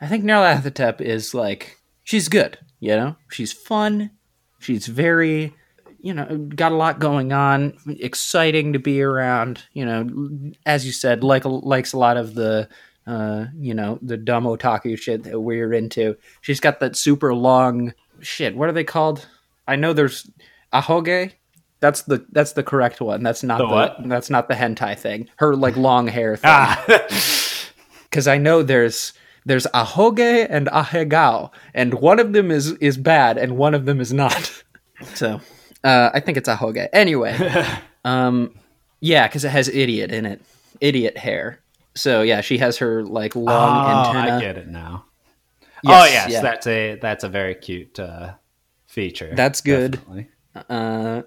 [0.00, 2.58] I think Nyarlathotep is like she's good.
[2.80, 4.10] You know, she's fun.
[4.58, 5.54] She's very,
[6.00, 7.74] you know, got a lot going on.
[8.00, 9.62] Exciting to be around.
[9.72, 12.68] You know, as you said, like likes a lot of the,
[13.06, 16.16] uh, you know, the dumb otaku shit that we're into.
[16.40, 18.56] She's got that super long shit.
[18.56, 19.26] What are they called?
[19.68, 20.28] I know there's
[20.72, 21.32] ahoge.
[21.80, 23.22] That's the that's the correct one.
[23.22, 23.96] That's not The the, what?
[24.08, 25.28] that's not the hentai thing.
[25.36, 26.84] Her like long hair thing Ah,
[28.04, 29.12] because I know there's
[29.44, 34.00] there's ahoge and ahegao, and one of them is is bad and one of them
[34.00, 34.62] is not.
[35.14, 35.42] So
[35.84, 36.88] uh, I think it's ahoge.
[36.94, 37.36] Anyway,
[38.06, 38.54] um,
[39.00, 40.40] yeah, because it has idiot in it,
[40.80, 41.60] idiot hair.
[41.96, 44.36] So yeah, she has her like long oh, antenna.
[44.36, 45.06] I get it now.
[45.82, 46.40] Yes, oh yes, yeah.
[46.40, 48.34] that's a that's a very cute uh,
[48.86, 49.32] feature.
[49.34, 49.92] That's good.
[49.92, 50.28] definitely.
[50.68, 51.22] Uh,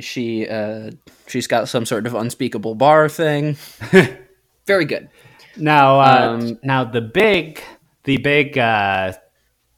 [0.00, 0.90] she uh,
[1.26, 3.56] she's got some sort of unspeakable bar thing.
[4.66, 5.08] Very good.
[5.56, 7.62] Now, uh, Um, now the big
[8.04, 9.12] the big uh,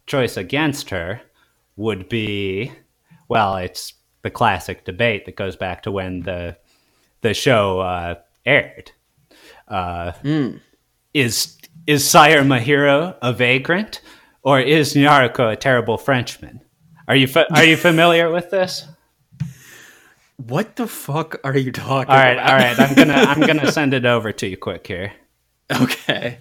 [0.06, 1.20] choice against her
[1.76, 2.72] would be
[3.28, 6.56] well, it's the classic debate that goes back to when the
[7.20, 8.92] the show uh, aired.
[9.68, 10.12] Uh,
[11.14, 11.56] Is
[11.86, 14.00] is Sire Mahiro a vagrant,
[14.42, 16.60] or is Nyaruko a terrible Frenchman?
[17.08, 18.86] Are you fa- are you familiar with this?
[20.36, 22.50] What the fuck are you talking All right, about?
[22.50, 22.78] all right.
[22.78, 25.12] I'm gonna I'm gonna send it over to you quick here.
[25.80, 26.38] Okay.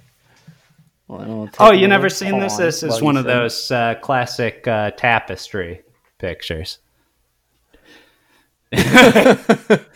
[1.07, 2.57] Well, then we'll take Oh, you never seen this?
[2.57, 5.81] This is one of those uh, classic uh, tapestry
[6.17, 6.79] pictures.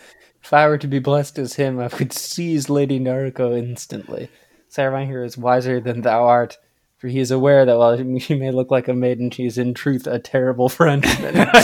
[0.50, 4.28] If I were to be blessed as him, I would seize Lady Nyaruko instantly.
[4.68, 6.58] Sire Mahiro here is wiser than thou art,
[6.98, 9.74] for he is aware that while she may look like a maiden, she is in
[9.74, 11.46] truth a terrible Frenchman.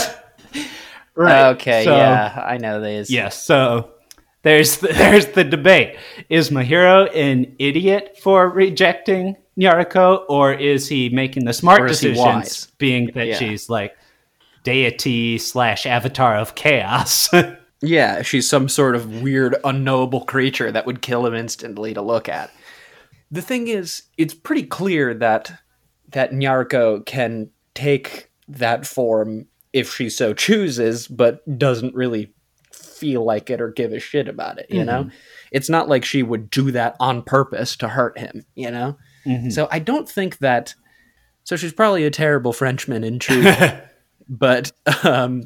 [1.15, 1.47] Right.
[1.55, 3.09] Okay, so- yeah, I know these.
[3.09, 3.43] Yes.
[3.43, 3.89] So
[4.43, 5.97] there's the, there's the debate:
[6.29, 13.07] Is Mahiro an idiot for rejecting Nyaruko, or is he making the smart decisions, being
[13.15, 13.35] that Yeah.
[13.37, 13.97] she's like
[14.63, 17.29] deity slash avatar of chaos?
[17.81, 22.27] Yeah, she's some sort of weird, unknowable creature that would kill him instantly to look
[22.27, 22.51] at.
[23.29, 25.51] The thing is, it's pretty clear that
[26.09, 32.33] that Nyaruko can take that form if she so chooses, but doesn't really
[32.71, 35.03] feel like it or give a shit about it, you know?
[35.51, 38.97] It's not like she would do that on purpose to hurt him, you know?
[39.51, 40.73] So I don't think that
[41.43, 43.45] so she's probably a terrible Frenchman in truth.
[44.29, 44.71] but
[45.03, 45.43] um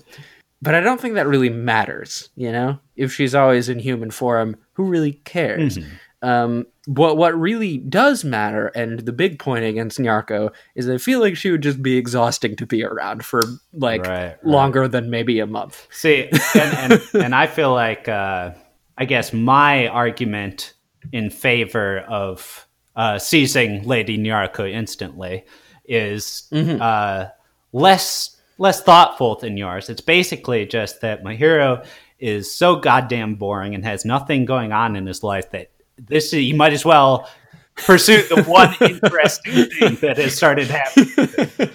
[0.62, 2.80] but I don't think that really matters, you know?
[2.96, 5.80] If she's always in human form, who really cares?
[6.24, 11.20] Um, what what really does matter, and the big point against Nyarko is I feel
[11.20, 13.42] like she would just be exhausting to be around for
[13.74, 14.46] like Right, right.
[14.46, 15.88] longer than maybe a month.
[15.92, 18.52] See, and, and, and I feel like, uh,
[18.98, 20.74] I guess my argument
[21.12, 25.44] in favor of uh, seizing Lady Nyaruko instantly
[25.86, 27.26] is uh,
[27.74, 29.90] less less thoughtful than yours.
[29.90, 31.86] It's basically just that Mahiro
[32.20, 36.56] is so goddamn boring and has nothing going on in his life that this you
[36.56, 37.28] might as well
[37.76, 41.70] pursue the one interesting thing that has started happening.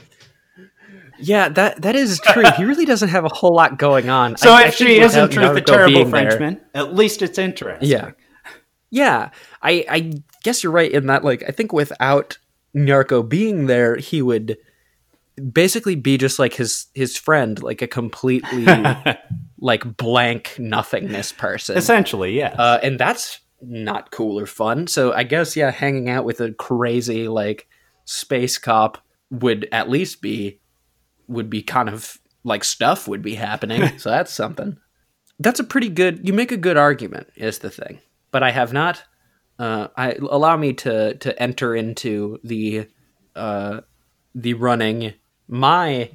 [1.18, 2.44] Yeah, that that is true.
[2.58, 4.36] he really doesn't have a whole lot going on.
[4.36, 7.38] So I- I she isn't without truth a terrible being there- Frenchman, at least it's
[7.38, 7.88] interesting.
[7.88, 8.10] Yeah.
[8.90, 9.30] Yeah.
[9.62, 10.12] I I
[10.44, 12.38] guess you're right in that like I think without
[12.74, 14.58] Nyarko being there, he would
[15.52, 18.66] basically be just like his his friend, like a completely
[19.58, 21.76] like blank nothingness person.
[21.76, 22.54] Essentially, yeah.
[22.58, 24.86] Uh, and that's not cool or fun.
[24.86, 27.68] So I guess yeah, hanging out with a crazy like
[28.04, 28.98] space cop
[29.30, 30.60] would at least be
[31.28, 33.98] would be kind of like stuff would be happening.
[33.98, 34.78] so that's something.
[35.38, 36.26] That's a pretty good.
[36.26, 38.00] You make a good argument, is the thing.
[38.30, 39.02] But I have not.
[39.58, 42.88] Uh, I allow me to to enter into the
[43.34, 43.80] uh,
[44.34, 45.14] the running.
[45.48, 46.10] My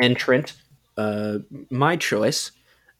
[0.00, 0.54] entrant,
[0.96, 1.38] uh,
[1.70, 2.50] my choice,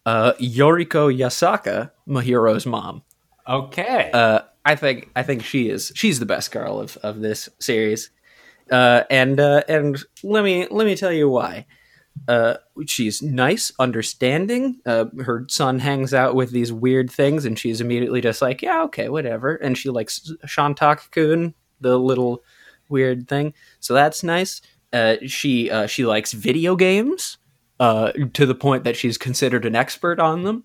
[0.06, 3.02] uh, Yoriko Yasaka, Mahiro's mom.
[3.48, 4.10] Okay.
[4.12, 8.10] Uh, I think I think she is she's the best girl of, of this series,
[8.70, 11.66] uh, and uh, and let me let me tell you why.
[12.28, 12.54] Uh,
[12.86, 14.80] she's nice, understanding.
[14.86, 18.82] Uh, her son hangs out with these weird things, and she's immediately just like, yeah,
[18.84, 19.56] okay, whatever.
[19.56, 22.42] And she likes Shantak Kun, the little
[22.88, 24.62] weird thing, so that's nice.
[24.94, 27.38] Uh, she uh, she likes video games
[27.80, 30.62] uh, to the point that she's considered an expert on them.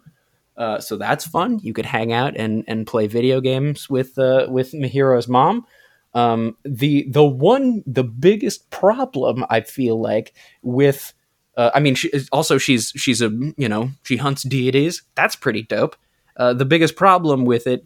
[0.56, 1.58] Uh, so that's fun.
[1.64, 5.66] You could hang out and, and play video games with uh, with Mahiro's mom.
[6.14, 11.14] Um, the the one the biggest problem I feel like with
[11.58, 15.98] I mean she also she's she's a you know she hunts deities that's pretty dope.
[16.38, 17.86] The biggest problem with it,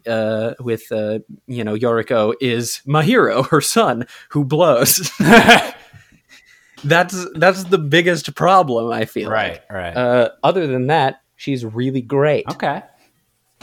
[0.60, 5.10] with you know Yoriko, is Mahiro, her son, who blows.
[6.84, 8.92] that's that's the biggest problem.
[8.92, 9.72] I feel Right, like.
[9.72, 9.96] right.
[9.96, 12.44] Uh, other than that, she's really great.
[12.50, 12.82] okay.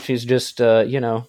[0.04, 1.28] She's just uh, you know,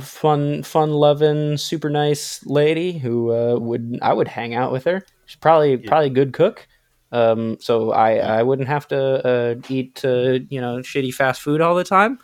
[0.00, 5.04] fun, fun loving, super nice lady who uh, would I would hang out with her.
[5.26, 6.66] She's probably probably a good cook.
[7.10, 11.60] Um, so I I wouldn't have to uh, eat uh, you know shitty fast food
[11.60, 12.18] all the time,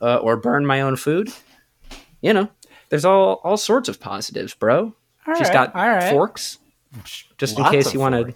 [0.00, 1.30] uh, or burn my own food.
[2.20, 2.48] You know,
[2.90, 4.94] there's all all sorts of positives, bro.
[5.36, 6.10] She's right, got all right.
[6.10, 6.58] forks,
[7.36, 8.34] just in case you want to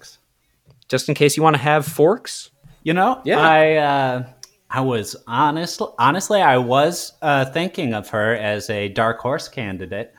[0.89, 2.51] just in case you want to have forks.
[2.85, 3.39] You know, Yeah.
[3.39, 4.27] I uh,
[4.71, 5.81] I was honest.
[5.99, 10.13] Honestly, I was uh, thinking of her as a dark horse candidate,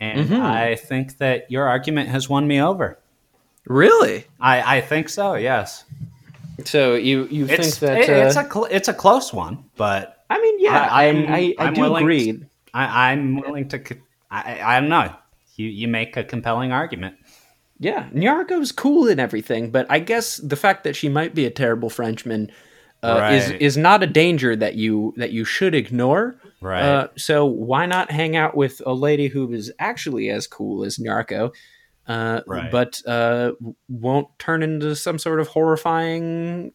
[0.00, 0.42] and Mm-hmm.
[0.42, 2.98] I think that your argument has won me over.
[3.66, 4.24] Really?
[4.40, 5.34] I, I think so.
[5.34, 5.84] Yes,
[6.64, 9.64] So you you it's think that it- it's uh, a cl- it's a close one,
[9.76, 12.44] but I mean, yeah, I- I I'm- I, I, I'm do willing agree.
[12.74, 13.78] I, I'm willing to.
[13.84, 15.12] c- I, I I don't know.
[15.56, 17.16] You you make a compelling argument.
[17.82, 21.50] Yeah, Nyarko's cool and everything, but I guess the fact that she might be a
[21.50, 22.52] terrible Frenchman
[23.02, 23.62] uh, is Right.
[23.62, 26.36] is not a danger that you that you should ignore.
[26.60, 26.82] Right.
[26.82, 30.98] Uh, so why not hang out with a lady who is actually as cool as
[30.98, 31.54] Nyarko,
[32.06, 32.70] uh, Right.
[32.70, 33.52] but uh,
[33.88, 36.72] won't turn into some sort of horrifying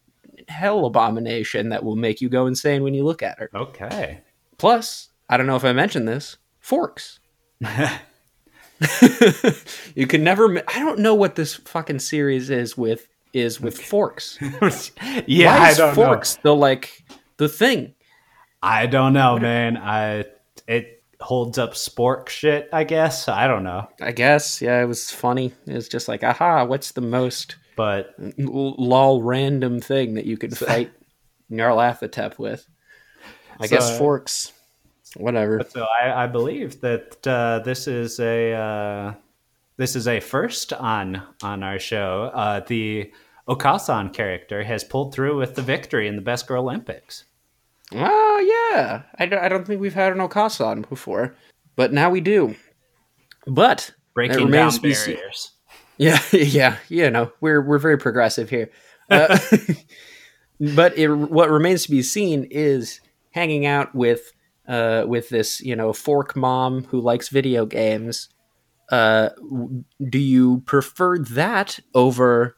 [0.47, 3.49] hell abomination that will make you go insane when you look at her.
[3.53, 4.21] Okay.
[4.57, 7.19] Plus, I don't know if I mentioned this, forks.
[9.95, 10.47] you can never.
[10.47, 14.37] mi- I don't know what this fucking series is with is with forks.
[15.27, 17.03] yeah, Why I don't forks the like
[17.37, 17.93] the thing?
[18.61, 19.77] I don't know, man.
[19.77, 20.25] I
[20.67, 22.69] it holds up spork shit.
[22.73, 25.53] I guess I don't know, I guess yeah, it was funny.
[25.67, 30.57] It was just like, aha, what's the most but lol random thing that you could
[30.57, 30.91] fight
[31.51, 32.67] Nyarlathotep with?
[33.59, 34.51] I guess So- forks.
[35.15, 35.65] Whatever.
[35.67, 39.13] so I, I believe that uh, this is a uh,
[39.77, 42.31] this is a first on on our show.
[42.33, 43.11] Uh, the
[43.47, 47.25] Okasan character has pulled through with the victory in the Best Girl Olympics.
[47.93, 51.35] Oh yeah, I don't, I don't think we've had an Okasan before,
[51.75, 52.55] but now we do.
[53.45, 55.51] But Breaking down be seen- barriers.
[55.97, 58.69] Yeah, yeah, you know, we're we're very progressive here.
[59.09, 59.37] Uh,
[60.59, 62.99] but it, what remains to be seen is
[63.31, 64.31] hanging out with
[64.67, 68.29] uh, with this, you know, fork mom who likes video games.
[68.89, 72.55] Uh, w- do you prefer that over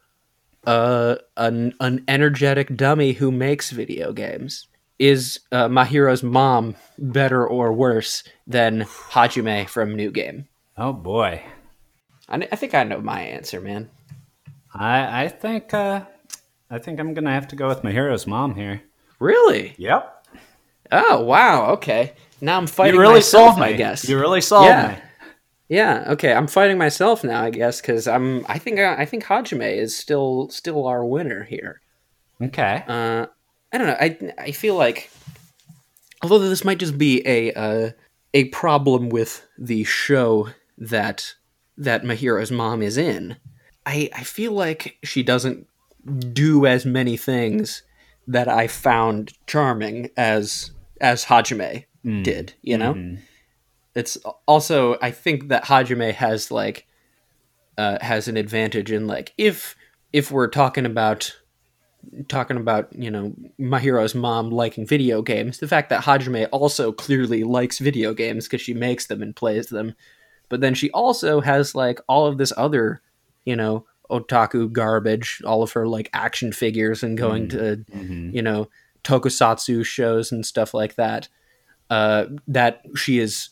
[0.66, 4.68] uh, an an energetic dummy who makes video games?
[5.00, 10.48] Is uh, Mahiro's mom better or worse than Hajime from New Game?
[10.76, 11.44] Oh boy,
[12.28, 13.90] I, I think I know my answer, man.
[14.74, 16.02] I I think uh,
[16.70, 18.82] I think I'm gonna have to go with Mahiro's mom here.
[19.20, 19.76] Really?
[19.78, 20.17] Yep.
[20.92, 21.72] Oh wow.
[21.74, 22.14] Okay.
[22.42, 23.56] Now I'm fighting You really myself.
[23.56, 23.74] sold me.
[23.74, 24.08] I guess.
[24.08, 24.88] You really sold Yeah.
[25.22, 25.28] me.
[25.70, 26.06] yeah.
[26.10, 26.34] Okay.
[26.34, 27.44] I'm fighting myself now.
[27.44, 28.46] I guess because I'm.
[28.48, 28.80] I think.
[28.80, 31.82] I, I think Hajime is still still our winner here.
[32.42, 32.84] Okay.
[32.88, 33.26] Uh,
[33.74, 33.98] I don't know.
[34.00, 35.10] I I feel like,
[36.22, 37.92] although this might just be a uh,
[38.34, 41.34] a problem with the show that
[41.78, 43.38] that Mahiro's mom is in,
[43.86, 45.68] I I feel like she doesn't
[46.34, 47.82] do as many things
[48.28, 50.72] that I found charming as
[51.02, 52.24] as Hajime mm.
[52.24, 52.54] did.
[52.62, 53.22] You know, mm-hmm.
[53.96, 54.18] it's
[54.48, 56.88] also I think that Hajime has like
[57.78, 59.76] uh, has an advantage in like if
[60.14, 61.36] if we're talking about
[62.28, 67.44] talking about you know Mahiro's mom liking video games, the fact that Hajime also clearly
[67.44, 69.96] likes video games because she makes them and plays them,
[70.50, 73.02] but then she also has like all of this other
[73.46, 77.52] you know otaku garbage, all of her like action figures and going mm.
[77.52, 78.36] to mm-hmm.
[78.36, 78.70] you know
[79.04, 81.28] tokusatsu shows and stuff like that.
[81.90, 83.50] Uh, that she is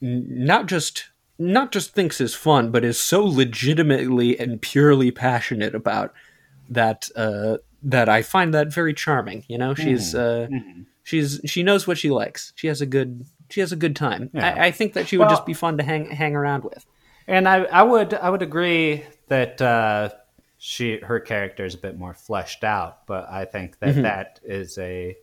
[0.00, 1.08] not just
[1.38, 6.12] not just thinks is fun, but is so legitimately and purely passionate about
[6.68, 9.44] that uh, that I find that very charming.
[9.48, 10.48] You know, she's uh,
[11.02, 12.52] she's she knows what she likes.
[12.56, 14.30] She has a good she has a good time.
[14.32, 14.54] Yeah.
[14.54, 16.84] I, I think that she would Well- just be fun to hang hang around with.
[17.26, 20.10] And I, I would I would agree that uh,
[20.58, 24.76] she her character is a bit more fleshed out, but I think that that is
[24.76, 25.16] a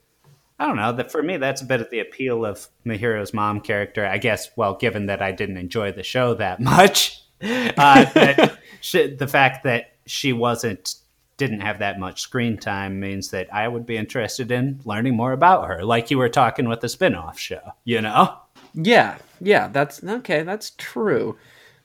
[0.58, 3.60] I don't know that for me that's a bit of the appeal of Mahiro's mom
[3.60, 4.06] character.
[4.06, 9.14] I guess well, given that I didn't enjoy the show that much, uh, that she,
[9.14, 10.96] the fact that she wasn't
[11.38, 15.34] didn't have that much screen time means that I would be interested in learning more
[15.34, 17.74] about her, like you were talking with the spin-off show.
[17.84, 18.38] You know.
[18.74, 20.44] Yeah, yeah, that's okay.
[20.44, 21.38] That's true,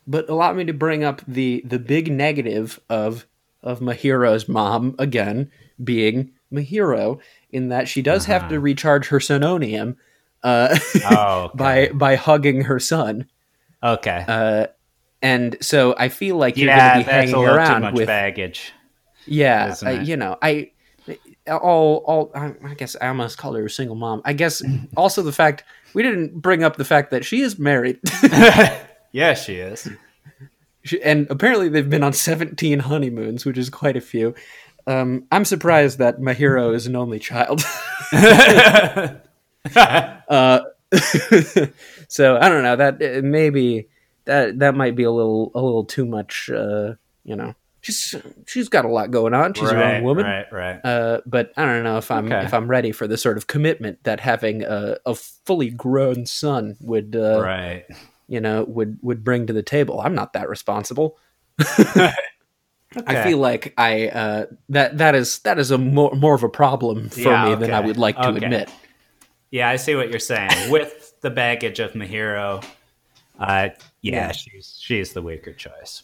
[0.07, 3.27] but allow me to bring up the the big negative of
[3.63, 5.51] of Mahiro's mom again
[5.83, 8.51] being Mahiro in that she does have Uh-huh.
[8.53, 9.97] to recharge her sononium
[10.43, 10.77] uh,
[11.11, 11.57] Oh, okay.
[11.57, 13.27] by by hugging her son.
[13.83, 14.25] okay.
[14.27, 14.67] Uh,
[15.23, 17.59] and so I feel like you're yeah, going to be that's hanging a little too
[17.59, 18.73] around much with baggage.
[19.27, 20.07] yeah, it?
[20.09, 20.71] you know, I
[21.47, 24.23] all all I I guess I almost called her a single mom.
[24.25, 24.63] I guess
[24.97, 27.99] also the fact we didn't bring up the fact that she is married,
[29.13, 29.89] yeah, she is.
[31.03, 34.35] And apparently they've been on seventeen honeymoons, which is quite a few.
[34.87, 37.63] Um, I'm surprised that Mahiro is an only child.
[38.13, 39.19] uh,
[42.09, 43.89] so I don't know that uh, maybe
[44.25, 46.51] that that might be a little a little too much.
[46.51, 48.15] Uh, you know, she's
[48.47, 49.55] she's got a lot going on.
[49.55, 50.25] She's a young woman.
[50.25, 50.81] Right, right.
[50.83, 52.45] Uh, but I don't know if I'm Okay.
[52.45, 56.77] if I'm ready for the sort of commitment that having a, a fully grown son
[56.81, 57.85] would uh, right.
[58.31, 60.01] You know would would bring to the table.
[60.01, 61.19] I'm not that responsible.
[63.07, 66.49] I feel like I uh, that that is that is a more more of a
[66.49, 68.45] problem for Yeah, me than I would like to Okay.
[68.45, 68.71] admit.
[69.51, 70.51] Yeah, I see what you're saying.
[70.71, 72.65] With the baggage of Mahiro,
[73.39, 73.69] uh,
[74.01, 74.33] yeah, Yeah.
[74.33, 76.03] she's she's the weaker choice.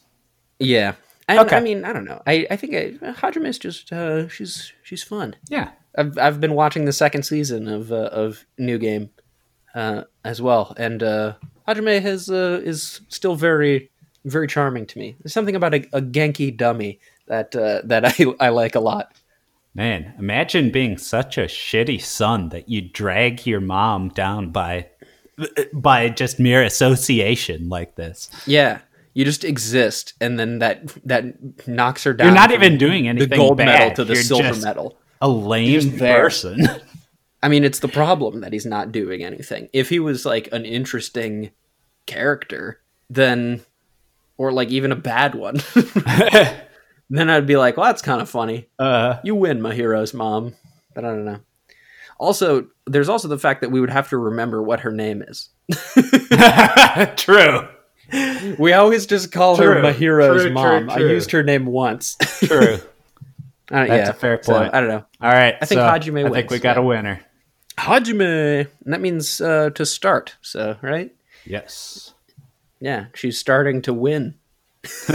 [0.58, 0.94] Yeah.
[1.28, 1.56] And, Okay.
[1.56, 2.22] I mean, I don't know.
[2.24, 5.34] I, I think I, Hajime is just uh, she's she's fun.
[5.48, 5.70] Yeah.
[5.98, 9.10] I've I've been watching the second season of uh, of New Game
[9.74, 11.32] uh, as well, and uh,
[11.68, 13.90] Hajime has uh, is still very
[14.24, 15.16] very charming to me.
[15.20, 19.12] There's something about a, a Genki dummy that uh, that I I like a lot.
[19.74, 24.88] Man, imagine being such a shitty son that you drag your mom down by
[25.72, 28.30] by just mere association like this.
[28.46, 28.80] Yeah,
[29.12, 32.28] you just exist, and then that that knocks her down.
[32.28, 33.28] You're not even doing anything.
[33.28, 34.98] the gold medal to the You're silver medal.
[35.20, 36.66] A lame person.
[37.42, 39.68] I mean, it's the problem that he's not doing anything.
[39.72, 41.50] If he was like an interesting
[42.06, 42.80] character,
[43.10, 43.60] then,
[44.38, 45.56] or like even a bad one,
[47.10, 48.68] then I'd be like, well, that's kind of funny.
[48.78, 50.54] uh, You win, Mahiro's mom.
[50.94, 51.40] But I don't know.
[52.18, 55.50] Also, there's also the fact that we would have to remember what her name is.
[57.16, 57.68] true.
[58.58, 60.88] We always just call her True, Mahiro's true, true, mom.
[60.90, 62.16] I used her name once.
[62.44, 62.78] True.
[63.70, 64.74] Uh, That's yeah, a fair so, point.
[64.74, 65.04] I don't know.
[65.20, 65.56] All right.
[65.60, 67.20] I think so Hajime I think we got a winner.
[67.78, 68.68] Hajime.
[68.84, 70.36] And that means uh, to start.
[70.40, 71.14] So, right?
[71.44, 72.14] Yes.
[72.80, 74.34] Yeah, she's starting to win.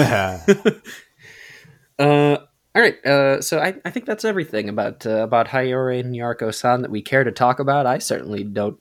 [1.99, 2.37] Uh,
[2.73, 3.05] all right.
[3.05, 7.23] Uh, so I, I think that's everything about uh, about Haiyore Nyarko-san that we care
[7.23, 7.85] to talk about.
[7.85, 8.79] I certainly don't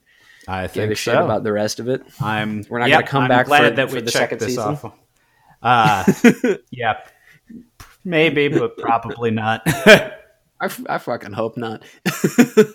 [0.48, 1.24] I give think a shit so.
[1.24, 2.02] about the rest of it.
[2.18, 2.64] I'm.
[2.70, 4.62] We're not yep, gonna come I'm back for- that for we the second this season?
[4.62, 4.92] off.
[5.62, 6.10] Uh,
[6.70, 7.00] yeah,
[8.04, 9.62] maybe, but probably not.
[9.66, 10.12] I,
[10.66, 11.82] f- I fucking hope not.
[12.04, 12.66] but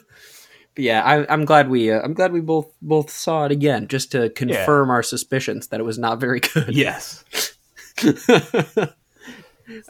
[0.77, 4.11] yeah, I, I'm glad we uh, I'm glad we both both saw it again just
[4.13, 6.75] to confirm our suspicions that it was not very good.
[6.75, 7.23] yes.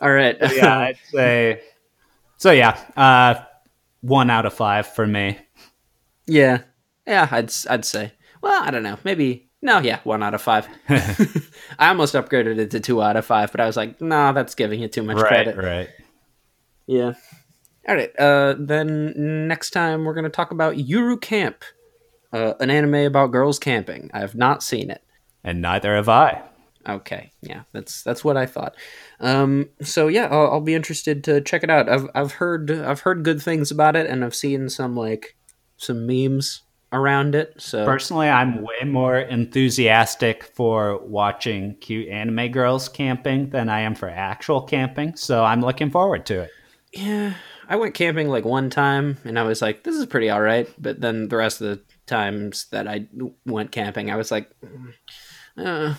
[0.01, 0.37] All right.
[0.53, 1.61] Yeah, I'd say.
[2.37, 3.35] So yeah, uh,
[4.01, 5.37] one out of five for me.
[6.27, 6.59] yeah.
[7.07, 7.27] Yeah.
[7.31, 8.13] I'd I'd say.
[8.41, 8.97] Well, I don't know.
[9.03, 9.79] Maybe no.
[9.79, 10.67] Yeah, one out of five.
[11.79, 14.55] I almost upgraded it to two out of five, but I was like, no, that's
[14.55, 15.57] giving it too much credit.
[15.57, 15.89] right.
[16.87, 17.13] Yeah.
[17.87, 18.17] All right.
[18.17, 21.63] Uh, then next time we're going to talk about Yuru Camp,
[22.31, 24.11] uh, an anime about girls camping.
[24.13, 25.01] I have not seen it.
[25.43, 26.43] And neither have I.
[26.87, 27.31] Okay.
[27.41, 28.75] Yeah, that's that's what I thought.
[29.19, 31.89] Um, so yeah, I'll, I'll be interested to check it out.
[31.89, 35.35] I've I've heard I've heard good things about it, and I've seen some like
[35.77, 36.61] some memes
[36.93, 37.53] around it.
[37.57, 43.95] So Personally, I'm way more enthusiastic for watching cute anime girls camping than I am
[43.95, 45.15] for actual camping.
[45.15, 46.51] So I'm looking forward to it.
[46.93, 47.33] yeah,
[47.67, 50.69] I went camping like one time, and I was like, this is pretty all right.
[50.77, 53.07] But then the rest of the times that I
[53.45, 54.93] went camping, I was like, "Mm,
[55.57, 55.95] uh,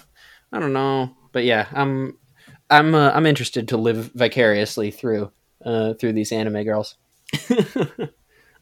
[0.52, 1.16] I don't know.
[1.32, 2.16] But yeah, I'm
[2.70, 5.30] I'm uh, I'm interested to live vicariously through
[5.64, 6.96] uh, through these anime girls.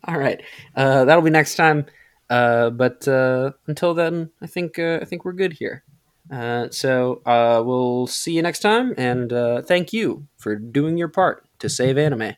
[0.07, 0.43] All right,
[0.77, 1.87] uh, that'll be next time.
[2.31, 5.85] Uh, but uh, until then, I think uh, I think we're good here.
[6.31, 11.09] Uh, so uh, we'll see you next time, and uh, thank you for doing your
[11.09, 12.35] part to save anime.